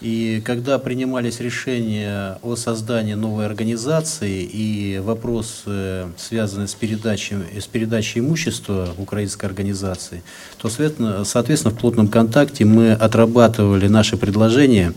[0.01, 8.19] И когда принимались решения о создании новой организации и вопросы, связанные с передачей, с передачей
[8.19, 10.21] имущества украинской организации,
[10.61, 14.93] то, соответственно, в плотном контакте мы отрабатывали наши предложения.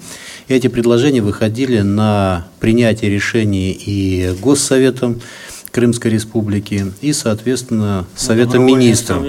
[0.48, 5.20] И эти предложения выходили на принятие решений и Госсоветом
[5.70, 9.22] Крымской Республики, и, соответственно, Советом Министров.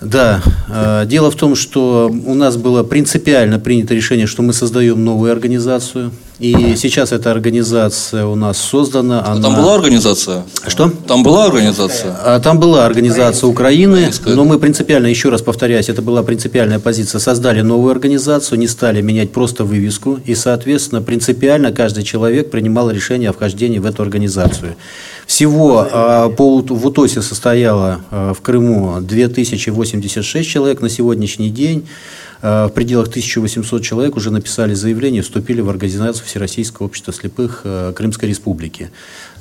[0.00, 5.04] Да, э, дело в том, что у нас было принципиально принято решение, что мы создаем
[5.04, 6.10] новую организацию.
[6.38, 9.20] И сейчас эта организация у нас создана.
[9.20, 9.42] А она...
[9.42, 10.44] Там была организация?
[10.66, 10.90] Что?
[11.06, 12.16] Там была организация?
[12.24, 17.18] А, там была организация Украины, но мы принципиально, еще раз повторяюсь, это была принципиальная позиция,
[17.18, 23.28] создали новую организацию, не стали менять просто вывеску, и, соответственно, принципиально каждый человек принимал решение
[23.28, 24.76] о вхождении в эту организацию.
[25.30, 31.86] Всего а, по в УТОСе состояло а, в Крыму 2086 человек на сегодняшний день.
[32.42, 37.64] А, в пределах 1800 человек уже написали заявление вступили в организацию Всероссийского общества слепых
[37.94, 38.90] Крымской Республики.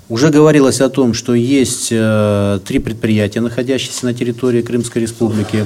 [0.10, 5.66] Уже говорилось о том, что есть три предприятия, находящиеся на территории Крымской Республики.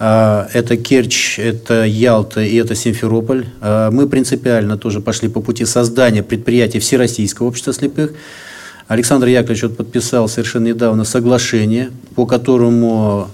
[0.00, 3.46] Это Керчь, это Ялта и это Симферополь.
[3.62, 8.14] Мы принципиально тоже пошли по пути создания предприятия Всероссийского общества слепых.
[8.86, 13.28] Александр Яковлевич вот подписал совершенно недавно соглашение, по которому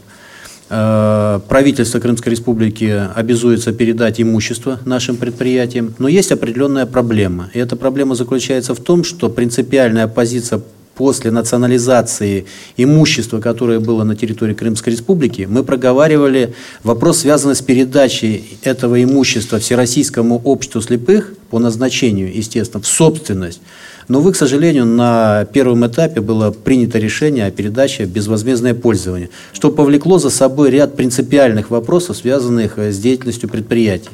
[0.69, 5.95] э, правительство Крымской Республики обязуется передать имущество нашим предприятиям.
[5.99, 7.51] Но есть определенная проблема.
[7.53, 10.63] И эта проблема заключается в том, что принципиальная позиция
[10.95, 12.47] после национализации
[12.77, 16.55] имущества, которое было на территории Крымской Республики, мы проговаривали
[16.85, 23.63] вопрос, связанный с передачей этого имущества Всероссийскому обществу слепых по назначению, естественно, в собственность.
[24.11, 29.71] Но, увы, к сожалению, на первом этапе было принято решение о передаче безвозмездное пользование, что
[29.71, 34.11] повлекло за собой ряд принципиальных вопросов, связанных с деятельностью предприятий.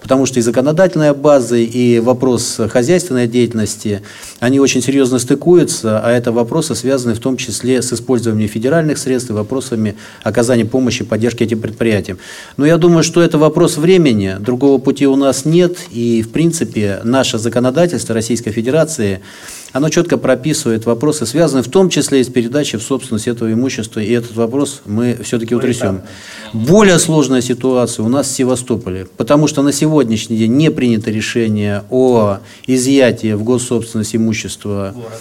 [0.00, 4.02] Потому что и законодательная база, и вопрос хозяйственной деятельности,
[4.40, 9.30] они очень серьезно стыкуются, а это вопросы, связанные в том числе с использованием федеральных средств
[9.30, 12.18] и вопросами оказания помощи, поддержки этим предприятиям.
[12.56, 17.00] Но я думаю, что это вопрос времени, другого пути у нас нет, и в принципе
[17.04, 19.20] наше законодательство Российской Федерации
[19.72, 24.00] оно четко прописывает вопросы, связанные в том числе и с передачей в собственность этого имущества,
[24.00, 26.02] и этот вопрос мы все-таки утрясем.
[26.52, 31.84] Более сложная ситуация у нас в Севастополе, потому что на сегодняшний день не принято решение
[31.90, 35.16] о изъятии в госсобственность имущества Города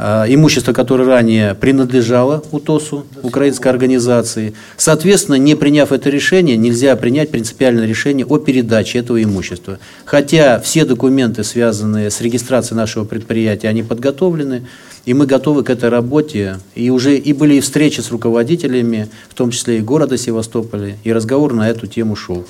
[0.00, 4.54] имущество, которое ранее принадлежало УТОСу, украинской организации.
[4.76, 9.78] Соответственно, не приняв это решение, нельзя принять принципиальное решение о передаче этого имущества.
[10.06, 14.66] Хотя все документы, связанные с регистрацией нашего предприятия, они подготовлены,
[15.04, 16.58] и мы готовы к этой работе.
[16.74, 21.12] И уже и были и встречи с руководителями, в том числе и города Севастополя, и
[21.12, 22.46] разговор на эту тему шел.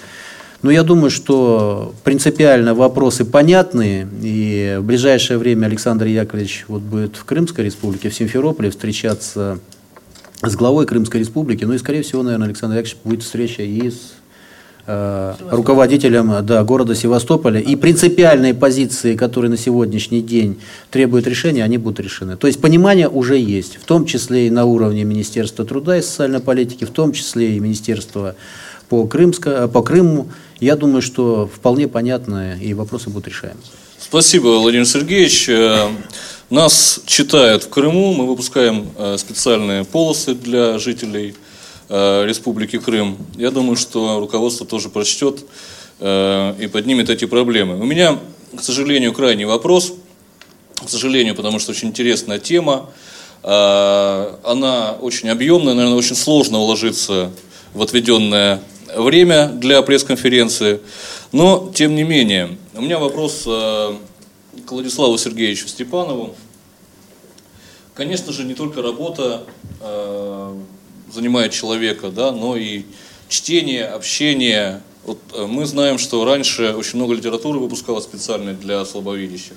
[0.63, 7.17] Но я думаю, что принципиально вопросы понятные, и в ближайшее время Александр Яковлевич вот будет
[7.17, 9.59] в Крымской республике, в Симферополе встречаться
[10.43, 14.13] с главой Крымской республики, ну и, скорее всего, наверное, Александр Яковлевич будет встреча и с
[14.87, 17.59] э, руководителем да, города Севастополя.
[17.59, 20.61] И принципиальные позиции, которые на сегодняшний день
[20.91, 22.37] требуют решения, они будут решены.
[22.37, 26.41] То есть понимание уже есть, в том числе и на уровне Министерства труда и социальной
[26.41, 28.35] политики, в том числе и Министерства
[28.91, 33.61] по, Крымско, по Крыму, я думаю, что вполне понятно, и вопросы будут решаемы.
[33.99, 35.49] Спасибо, Владимир Сергеевич.
[35.49, 35.89] Э,
[36.51, 41.37] нас читают в Крыму, мы выпускаем э, специальные полосы для жителей
[41.89, 43.17] э, Республики Крым.
[43.37, 45.45] Я думаю, что руководство тоже прочтет
[46.03, 47.79] и поднимет эти проблемы.
[47.79, 48.19] У меня,
[48.57, 49.93] к сожалению, крайний вопрос.
[50.83, 52.89] К сожалению, потому что очень интересная тема.
[53.43, 57.31] Она очень объемная, наверное, очень сложно уложиться
[57.75, 58.63] в отведенное
[58.97, 60.81] время для пресс-конференции.
[61.33, 63.95] Но, тем не менее, у меня вопрос э,
[64.67, 66.35] к Владиславу Сергеевичу Степанову.
[67.95, 69.45] Конечно же, не только работа
[69.81, 70.55] э,
[71.13, 72.85] занимает человека, да, но и
[73.29, 74.83] чтение, общение.
[75.05, 79.55] Вот э, мы знаем, что раньше очень много литературы выпускалось специально для слабовидящих.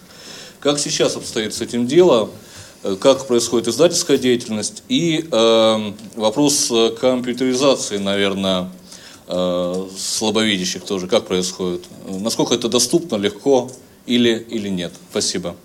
[0.60, 2.30] Как сейчас обстоит с этим дело?
[3.00, 4.84] Как происходит издательская деятельность?
[4.90, 8.70] И э, вопрос компьютеризации, наверное,
[9.26, 11.86] слабовидящих тоже, как происходит?
[12.08, 13.72] Насколько это доступно, легко
[14.06, 14.94] или, или нет?
[15.12, 15.56] Спасибо.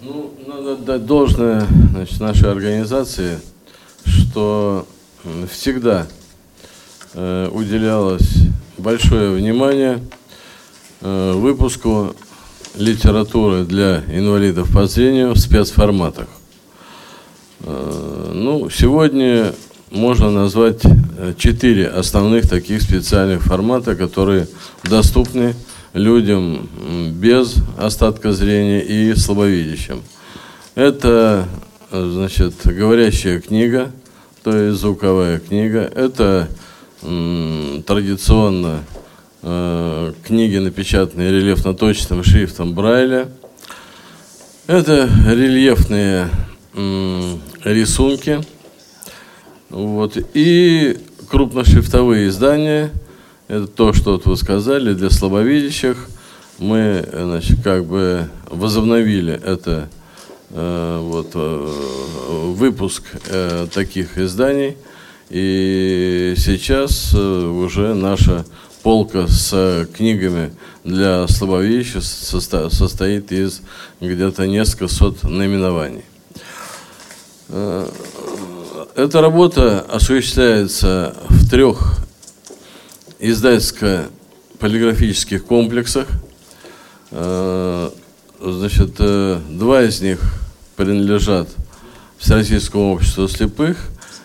[0.00, 3.40] Ну, надо дать должное значит, нашей организации,
[4.04, 4.86] что
[5.50, 6.06] всегда
[7.14, 8.28] э, уделялось
[8.76, 10.02] большое внимание
[11.00, 12.14] э, выпуску
[12.76, 16.28] литературы для инвалидов по зрению в спецформатах.
[17.60, 19.54] Э, ну, сегодня
[19.90, 24.48] можно назвать э, четыре основных таких специальных формата, которые
[24.84, 25.54] доступны
[25.92, 26.68] людям
[27.12, 30.02] без остатка зрения и слабовидящим.
[30.74, 31.48] Это,
[31.90, 33.92] э, значит, говорящая книга,
[34.42, 35.90] то есть звуковая книга.
[35.94, 36.48] Это
[37.02, 38.80] м, традиционно
[39.42, 43.28] э, книги, напечатанные рельефно-точным шрифтом Брайля.
[44.66, 46.28] Это рельефные
[46.74, 48.40] м, рисунки–
[49.70, 50.16] вот.
[50.34, 50.98] И
[51.28, 52.92] крупношрифтовые издания,
[53.48, 56.08] это то, что вот вы сказали, для слабовидящих.
[56.58, 59.88] Мы, значит, как бы возобновили это
[60.50, 61.72] э, вот, э,
[62.54, 64.76] выпуск э, таких изданий.
[65.28, 68.46] И сейчас э, уже наша
[68.82, 70.52] полка с книгами
[70.84, 73.60] для слабовидящих состо, состоит из
[74.00, 76.04] где-то несколько сот наименований.
[78.96, 81.98] Эта работа осуществляется в трех
[83.18, 86.08] издательско-полиграфических комплексах.
[87.10, 87.90] Э,
[88.40, 90.18] значит, э, два из них
[90.76, 91.46] принадлежат
[92.16, 93.76] Всероссийскому обществу слепых,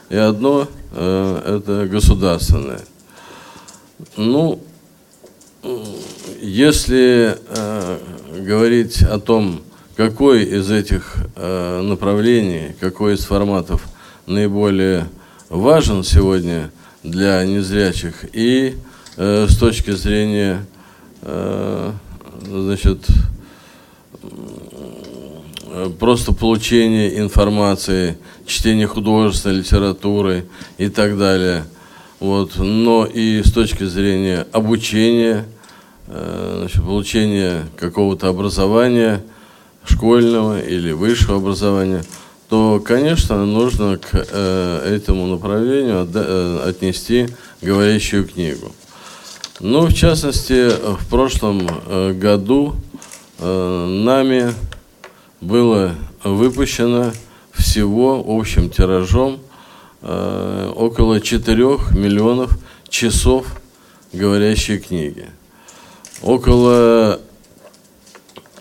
[0.10, 2.80] и одно э, это государственное.
[4.16, 4.64] Ну,
[6.42, 7.38] если
[8.40, 9.64] говорить о том,
[9.98, 13.82] какой из этих направлений, какой из форматов–
[14.32, 15.08] наиболее
[15.50, 16.72] важен сегодня
[17.04, 18.78] для незрячих и
[19.18, 20.66] э, с точки зрения
[21.22, 21.92] э,
[22.46, 23.06] значит,
[26.00, 30.46] просто получения информации, чтения художественной литературы
[30.78, 31.66] и так далее.
[32.20, 32.58] Вот.
[32.58, 35.46] Но и с точки зрения обучения,
[36.08, 39.24] э, значит, получения какого-то образования,
[39.86, 42.04] школьного или высшего образования–
[42.52, 47.30] то, конечно, нужно к э, этому направлению от, э, отнести
[47.62, 48.74] говорящую книгу.
[49.62, 52.76] Ну, в частности, в прошлом э, году
[53.40, 54.54] э, нами
[55.40, 55.96] было
[56.26, 57.14] выпущено
[57.54, 59.40] всего общим тиражом
[60.02, 62.60] э, около 4 миллионов
[62.90, 63.46] часов
[64.12, 65.30] говорящей книги.
[66.22, 67.22] Около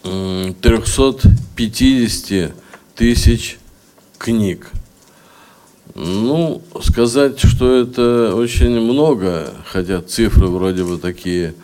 [0.04, 2.52] 350
[2.94, 3.56] тысяч
[4.20, 4.68] книг.
[5.94, 11.54] Ну, сказать, что это очень много, хотя цифры вроде бы такие,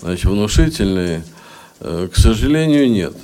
[0.00, 1.22] значит, внушительные,
[1.78, 3.14] к сожалению, нет.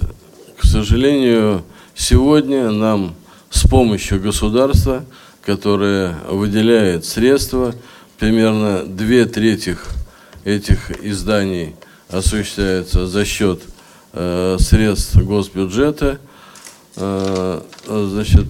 [0.58, 1.64] К сожалению,
[1.94, 3.14] сегодня нам
[3.50, 5.04] с помощью государства,
[5.44, 7.74] которое выделяет средства,
[8.18, 9.76] примерно две трети
[10.44, 11.74] этих изданий
[12.08, 13.62] осуществляется за счет
[14.12, 16.31] э, средств госбюджета, э,
[16.94, 18.46] значит,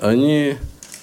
[0.00, 0.56] они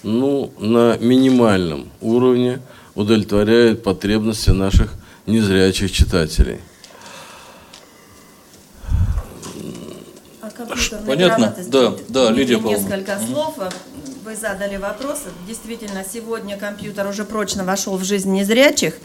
[0.03, 2.59] ну, на минимальном уровне
[2.95, 4.93] удовлетворяют потребности наших
[5.25, 6.59] незрячих читателей.
[11.05, 11.55] Понятно?
[11.67, 12.77] Да, да, Лидия Павловна.
[12.77, 13.57] Несколько слов.
[14.23, 15.23] Вы задали вопрос.
[15.47, 18.95] Действительно, сегодня компьютер уже прочно вошел в жизнь незрячих.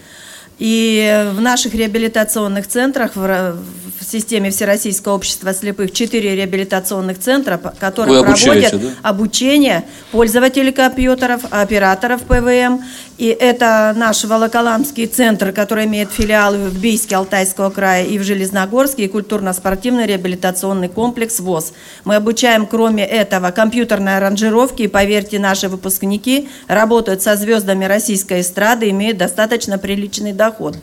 [0.59, 3.57] И в наших реабилитационных центрах, в,
[4.01, 8.89] в системе Всероссийского общества слепых, четыре реабилитационных центра, которые проводят да?
[9.03, 12.83] обучение пользователей компьютеров, операторов ПВМ.
[13.19, 19.05] И это наш Волоколамский центр, который имеет филиалы в Бийске, Алтайского края и в Железногорске,
[19.05, 21.73] и культурно-спортивный реабилитационный комплекс ВОЗ.
[22.05, 28.89] Мы обучаем, кроме этого, компьютерной аранжировки, и, поверьте, наши выпускники работают со звездами российской эстрады,
[28.91, 30.77] имеют достаточно приличный доход доход.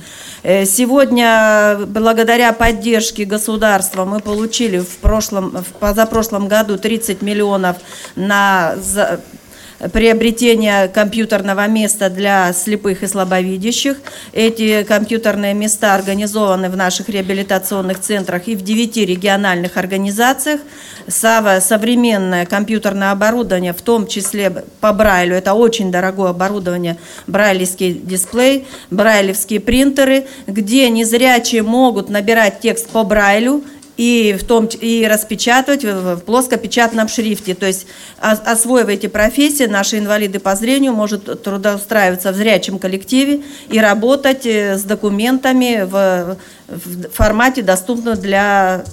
[0.44, 7.78] Э, сегодня, благодаря поддержке государства, мы получили в прошлом, в позапрошлом году 30 миллионов
[8.16, 8.76] на
[9.91, 13.98] приобретение компьютерного места для слепых и слабовидящих.
[14.34, 20.62] Эти компьютерные места организованы в наших реабилитационных центрах и в девяти региональных организациях.
[21.07, 26.98] Современное компьютерное оборудование, в том числе по Брайлю, это очень дорогое оборудование,
[27.28, 33.64] брайлевский дисплей, брайлевские принтеры, где незрячие могут набирать текст по Брайлю,
[33.97, 37.55] и, в том, и распечатывать в плоскопечатном шрифте.
[37.55, 37.88] То есть,
[38.19, 44.77] освоив эти профессии, наши инвалиды по зрению могут трудоустраиваться в зрячем коллективе и работать э,
[44.77, 48.84] с документами в, в формате, доступном для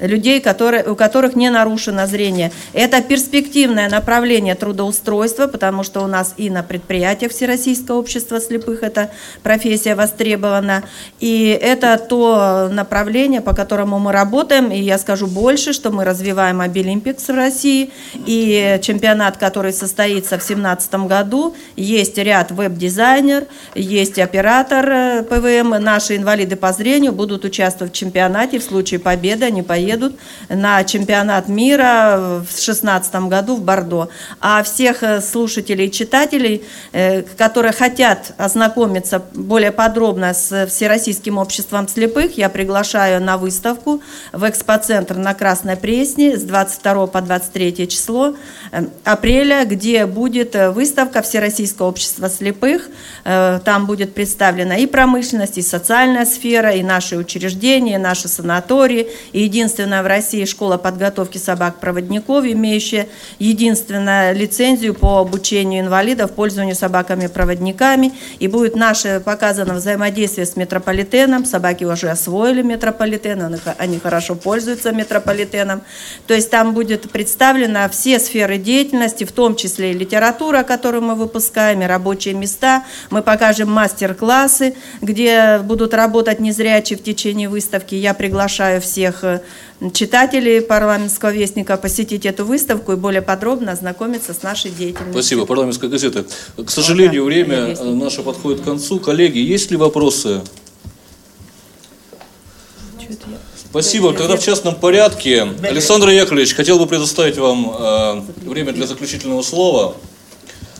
[0.00, 2.52] людей, которые, у которых не нарушено зрение.
[2.72, 9.10] Это перспективное направление трудоустройства, потому что у нас и на предприятиях Всероссийского общества слепых эта
[9.42, 10.84] профессия востребована.
[11.20, 14.70] И это то направление, по которому мы работаем.
[14.70, 17.90] И я скажу больше, что мы развиваем Обилимпикс в России.
[18.26, 25.70] И чемпионат, который состоится в 2017 году, есть ряд веб-дизайнер, есть оператор э, ПВМ.
[25.82, 28.58] Наши инвалиды по зрению будут участвовать в чемпионате.
[28.58, 34.08] В случае победы они поедут поедут на чемпионат мира в 2016 году в Бордо.
[34.40, 36.62] А всех э, слушателей и читателей,
[36.92, 44.02] э, которые хотят ознакомиться более подробно с Всероссийским обществом слепых, я приглашаю на выставку
[44.32, 48.34] в экспоцентр на Красной Пресне с 22 по 23 число
[48.72, 52.88] э, апреля, где будет выставка Всероссийского общества слепых.
[53.24, 59.42] Там будет представлена и промышленность, и социальная сфера, и наши учреждения, и наши санатории, и
[59.42, 63.06] единственное единственная в России школа подготовки собак-проводников, имеющая
[63.38, 68.12] единственную лицензию по обучению инвалидов пользованию собаками-проводниками.
[68.40, 71.44] И будет наше показано взаимодействие с метрополитеном.
[71.44, 75.82] Собаки уже освоили метрополитен, они хорошо пользуются метрополитеном.
[76.26, 81.14] То есть там будет представлена все сферы деятельности, в том числе и литература, которую мы
[81.14, 82.84] выпускаем, и рабочие места.
[83.10, 87.94] Мы покажем мастер-классы, где будут работать незрячие в течение выставки.
[87.94, 89.24] Я приглашаю всех
[89.92, 95.12] читателей парламентского вестника посетить эту выставку и более подробно ознакомиться с нашей деятельностью.
[95.12, 95.46] Спасибо.
[95.46, 96.24] Парламентская газета.
[96.56, 98.98] К сожалению, время наше подходит к концу.
[98.98, 100.42] Коллеги, есть ли вопросы?
[103.70, 104.12] Спасибо.
[104.14, 105.42] Тогда в частном порядке.
[105.62, 109.94] Александр Яковлевич, хотел бы предоставить вам э, время для заключительного слова.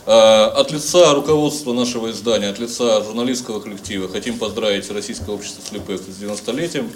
[0.06, 6.00] Э, от лица руководства нашего издания, от лица журналистского коллектива хотим поздравить Российское общество слепых
[6.00, 6.88] с 90-летием.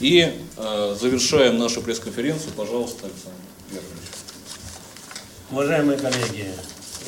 [0.00, 2.52] И э, завершаем нашу пресс-конференцию.
[2.56, 3.36] Пожалуйста, Александр
[3.70, 4.10] Яковлевич.
[5.50, 6.46] Уважаемые коллеги,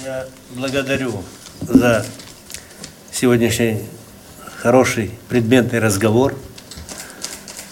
[0.05, 1.23] я благодарю
[1.62, 2.05] за
[3.10, 3.81] сегодняшний
[4.59, 6.36] хороший предметный разговор.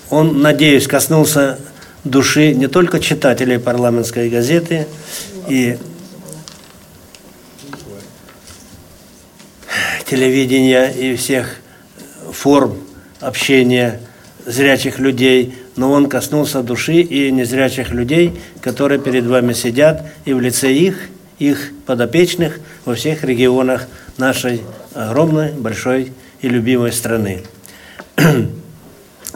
[0.08, 1.58] Он, надеюсь, коснулся
[2.02, 4.86] души не только читателей парламентской газеты
[5.48, 5.76] и
[10.06, 11.56] телевидения и всех
[12.32, 12.76] форм
[13.20, 14.00] общения
[14.50, 20.40] зрячих людей, но он коснулся души и незрячих людей, которые перед вами сидят, и в
[20.40, 21.08] лице их,
[21.38, 23.86] их подопечных во всех регионах
[24.18, 24.62] нашей
[24.94, 27.42] огромной, большой и любимой страны.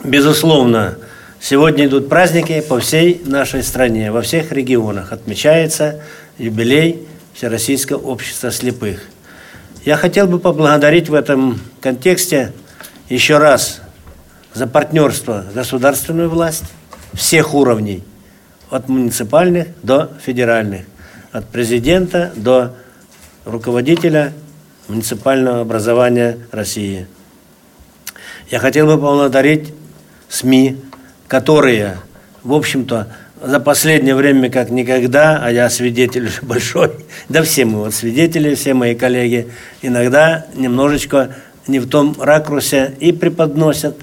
[0.05, 0.99] Безусловно,
[1.41, 5.13] сегодня идут праздники по всей нашей стране, во всех регионах.
[5.13, 6.03] Отмечается
[6.39, 9.03] юбилей Всероссийского общества слепых.
[9.85, 12.53] Я хотел бы поблагодарить в этом контексте
[13.09, 13.81] еще раз
[14.55, 16.65] за партнерство государственную власть
[17.13, 18.03] всех уровней,
[18.71, 20.83] от муниципальных до федеральных,
[21.33, 22.75] от президента до
[23.45, 24.33] руководителя
[24.89, 27.07] муниципального образования России.
[28.51, 29.73] Я хотел бы поблагодарить
[30.29, 30.77] СМИ,
[31.29, 31.99] которые,
[32.43, 33.09] в общем-то,
[33.43, 36.93] за последнее время как никогда, а я свидетель большой,
[37.29, 39.49] да все мы вот свидетели, все мои коллеги,
[39.83, 41.35] иногда немножечко
[41.67, 43.97] не в том ракурсе и преподносят,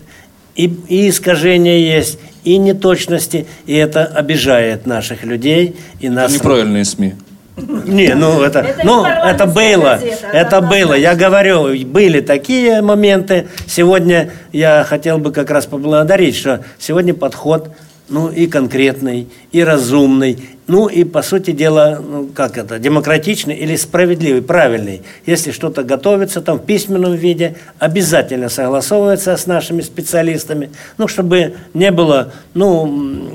[0.56, 5.76] и, и искажения есть, и неточности, и это обижает наших людей.
[5.99, 6.32] И нас...
[6.32, 7.15] Это неправильные СМИ.
[7.57, 10.94] Не, ну это, это ну это было, газета, это было.
[10.94, 13.48] Я говорю, были такие моменты.
[13.68, 17.69] Сегодня я хотел бы как раз поблагодарить, что сегодня подход
[18.11, 23.75] ну и конкретный, и разумный, ну и, по сути дела, ну, как это, демократичный или
[23.77, 25.01] справедливый, правильный.
[25.25, 31.89] Если что-то готовится там в письменном виде, обязательно согласовывается с нашими специалистами, ну, чтобы не
[31.91, 33.29] было, ну,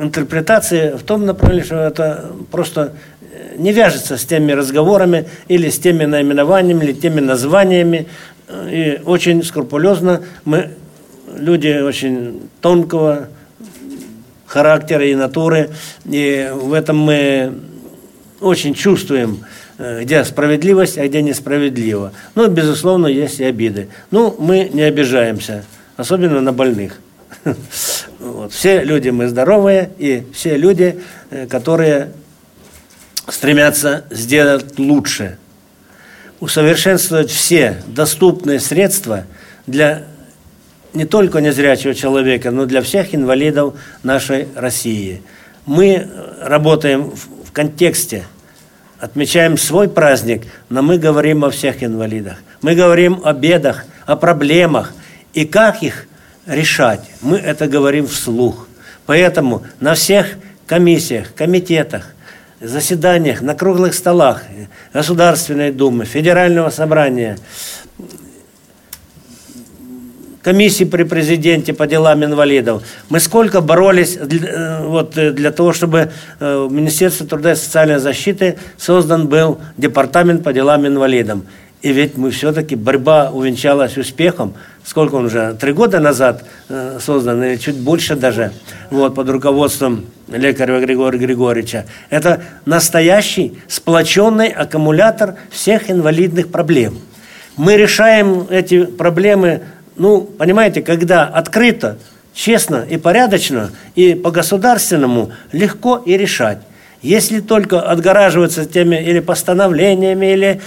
[0.00, 2.94] интерпретации в том направлении, что это просто
[3.56, 8.08] не вяжется с теми разговорами или с теми наименованиями, или теми названиями.
[8.68, 10.70] И очень скрупулезно мы
[11.36, 13.28] люди очень тонкого
[14.46, 15.70] характера и натуры,
[16.04, 17.54] и в этом мы
[18.40, 19.44] очень чувствуем,
[19.78, 22.12] э, где справедливость, а где несправедливо.
[22.34, 23.88] Ну, безусловно, есть и обиды.
[24.10, 25.64] Ну, мы не обижаемся,
[25.96, 26.98] особенно на больных.
[28.18, 28.52] Вот.
[28.52, 31.00] Все люди мы здоровые, и все люди,
[31.30, 32.10] э, которые
[33.28, 35.38] стремятся сделать лучше.
[36.38, 39.24] Усовершенствовать все доступные средства
[39.66, 40.04] для
[40.92, 45.22] не только незрячего человека, но для всех инвалидов нашей России.
[45.66, 46.08] Мы
[46.40, 48.24] работаем в контексте,
[48.98, 52.38] отмечаем свой праздник, но мы говорим о всех инвалидах.
[52.62, 54.92] Мы говорим о бедах, о проблемах
[55.32, 56.06] и как их
[56.46, 57.08] решать.
[57.20, 58.66] Мы это говорим вслух.
[59.06, 60.26] Поэтому на всех
[60.66, 62.12] комиссиях, комитетах,
[62.60, 64.42] заседаниях, на круглых столах
[64.92, 67.38] Государственной Думы, Федерального собрания–
[70.42, 72.82] комиссии при президенте по делам инвалидов.
[73.08, 77.56] Мы сколько боролись для, э, вот, э, для того, чтобы э, в Министерстве труда и
[77.56, 81.40] социальной защиты создан был департамент по делам инвалидов.
[81.82, 84.52] И ведь мы все-таки, борьба увенчалась успехом.
[84.84, 85.56] Сколько он уже?
[85.58, 86.44] Три года назад
[87.00, 88.52] создан, или чуть больше даже,
[88.90, 91.86] вот, под руководством лекаря Григория Григорьевича.
[92.10, 96.98] Это настоящий сплоченный аккумулятор всех инвалидных проблем.
[97.56, 99.62] Мы решаем эти проблемы
[100.00, 101.98] ну, понимаете, когда открыто,
[102.32, 106.60] честно и порядочно, и по-государственному легко и решать.
[107.02, 110.60] Если только отгораживаться теми или постановлениями, или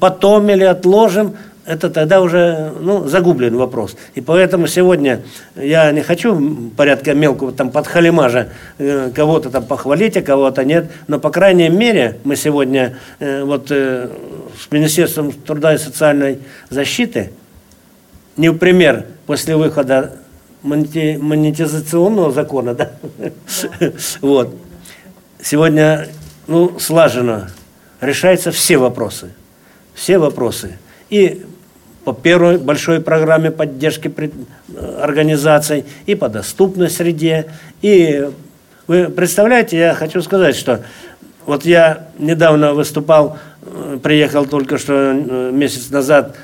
[0.00, 1.36] потом, или отложим,
[1.66, 3.96] это тогда уже ну, загублен вопрос.
[4.14, 5.20] И поэтому сегодня
[5.56, 8.48] я не хочу порядка мелкого там подхалимажа
[8.78, 10.90] э, кого-то там похвалить, а кого-то нет.
[11.06, 14.08] Но, по крайней мере, мы сегодня э, вот э,
[14.58, 16.38] с Министерством труда и социальной
[16.70, 17.32] защиты
[18.40, 20.16] не в пример после выхода
[20.62, 22.92] монетизационного закона, да?
[24.22, 24.56] Вот.
[25.42, 26.08] Сегодня,
[26.46, 27.50] ну, слаженно
[28.00, 29.30] решаются все вопросы.
[29.94, 30.78] Все вопросы.
[31.10, 31.44] И
[32.04, 34.10] по первой большой программе поддержки
[35.02, 37.46] организаций, и по доступной среде.
[37.82, 38.26] И
[38.86, 40.82] вы представляете, я хочу сказать, что
[41.50, 46.36] вот я недавно выступал, э, приехал только что э, месяц назад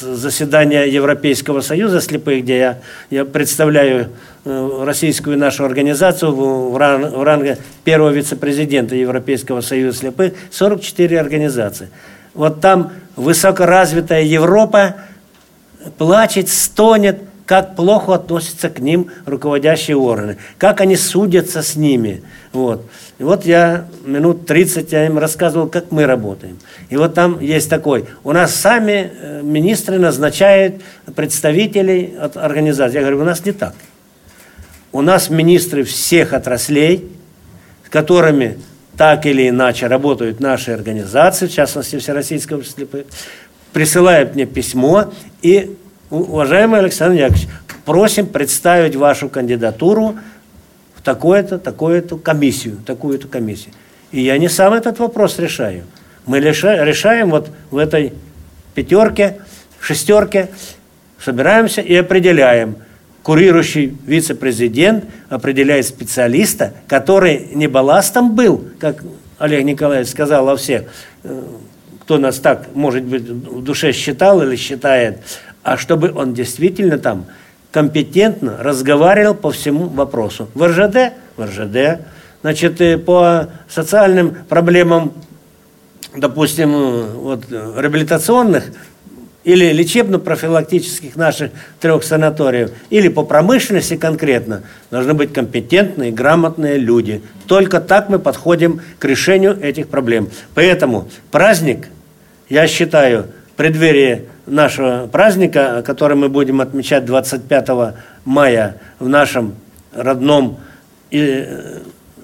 [0.00, 2.78] заседания Европейского союза слепых, где я,
[3.10, 4.10] я представляю
[4.44, 11.88] э, российскую нашу организацию в, ран, в ранге первого вице-президента Европейского союза слепых, 44 организации.
[12.32, 14.94] Вот там высокоразвитая Европа
[15.98, 22.22] плачет, стонет, как плохо относятся к ним руководящие органы, как они судятся с ними.
[22.52, 22.84] Вот.
[23.18, 26.58] И вот я минут 30 я им рассказывал, как мы работаем.
[26.90, 30.82] И вот там есть такой, у нас сами э, министры назначают
[31.14, 32.96] представителей от организации.
[32.96, 33.74] Я говорю, у нас не так.
[34.92, 37.08] У нас министры всех отраслей,
[37.86, 38.58] с которыми
[38.96, 42.86] так или иначе работают наши организации, в частности Всероссийское общество
[43.72, 45.12] присылают мне письмо
[45.42, 45.76] и,
[46.10, 47.48] уважаемый Александр Яковлевич,
[47.84, 50.16] просим представить вашу кандидатуру
[50.94, 53.74] в такую-то, такую-то комиссию, такую-то комиссию.
[54.12, 55.84] И я не сам этот вопрос решаю.
[56.26, 58.12] Мы решаем вот в этой
[58.74, 59.38] пятерке,
[59.80, 60.50] шестерке,
[61.20, 62.76] собираемся и определяем.
[63.22, 69.02] Курирующий вице-президент определяет специалиста, который не балластом был, как
[69.38, 70.84] Олег Николаевич сказал о всех,
[71.24, 71.42] э,
[72.02, 75.18] кто нас так, может быть, в душе считал или считает,
[75.66, 77.26] а чтобы он действительно там
[77.72, 80.48] компетентно разговаривал по всему вопросу.
[80.54, 81.14] В РЖД?
[81.36, 82.02] В РЖД.
[82.42, 85.12] Значит, по социальным проблемам,
[86.14, 88.66] допустим, вот, реабилитационных
[89.42, 94.62] или лечебно-профилактических наших трех санаториев, или по промышленности конкретно,
[94.92, 97.22] должны быть компетентные, грамотные люди.
[97.48, 100.28] Только так мы подходим к решению этих проблем.
[100.54, 101.88] Поэтому праздник,
[102.48, 107.68] я считаю, в преддверии нашего праздника, который мы будем отмечать 25
[108.24, 109.54] мая в нашем
[109.92, 110.58] родном
[111.10, 111.78] и э,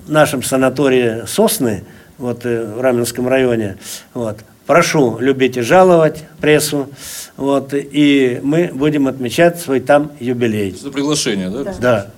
[0.06, 1.84] нашем санатории Сосны,
[2.18, 3.78] вот э, в Раменском районе,
[4.14, 6.88] вот, Прошу любить и жаловать прессу.
[7.36, 10.70] Вот, и мы будем отмечать свой там юбилей.
[10.70, 11.64] За приглашение, да?
[11.64, 11.74] Да.
[11.80, 12.10] да.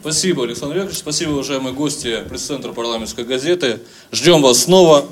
[0.00, 0.98] Спасибо, Александр Яковлевич.
[0.98, 3.80] Спасибо, уважаемые гости пресс-центра парламентской газеты.
[4.12, 5.04] Ждем вас снова.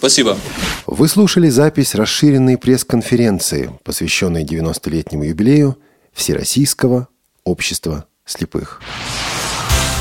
[0.00, 0.36] Спасибо.
[0.86, 5.76] Вы слушали запись расширенной пресс-конференции, посвященной 90-летнему юбилею
[6.14, 7.08] Всероссийского
[7.44, 8.80] общества слепых.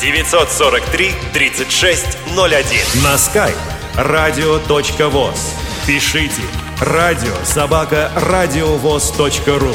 [0.00, 3.54] 943 3601 на skype
[3.94, 5.38] radio.voz
[5.86, 6.42] Пишите
[6.80, 9.74] радио собака радиовоз.ру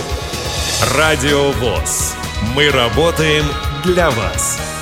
[0.98, 2.16] Радио ВОЗ.
[2.56, 3.46] Мы работаем
[3.84, 4.73] для вас.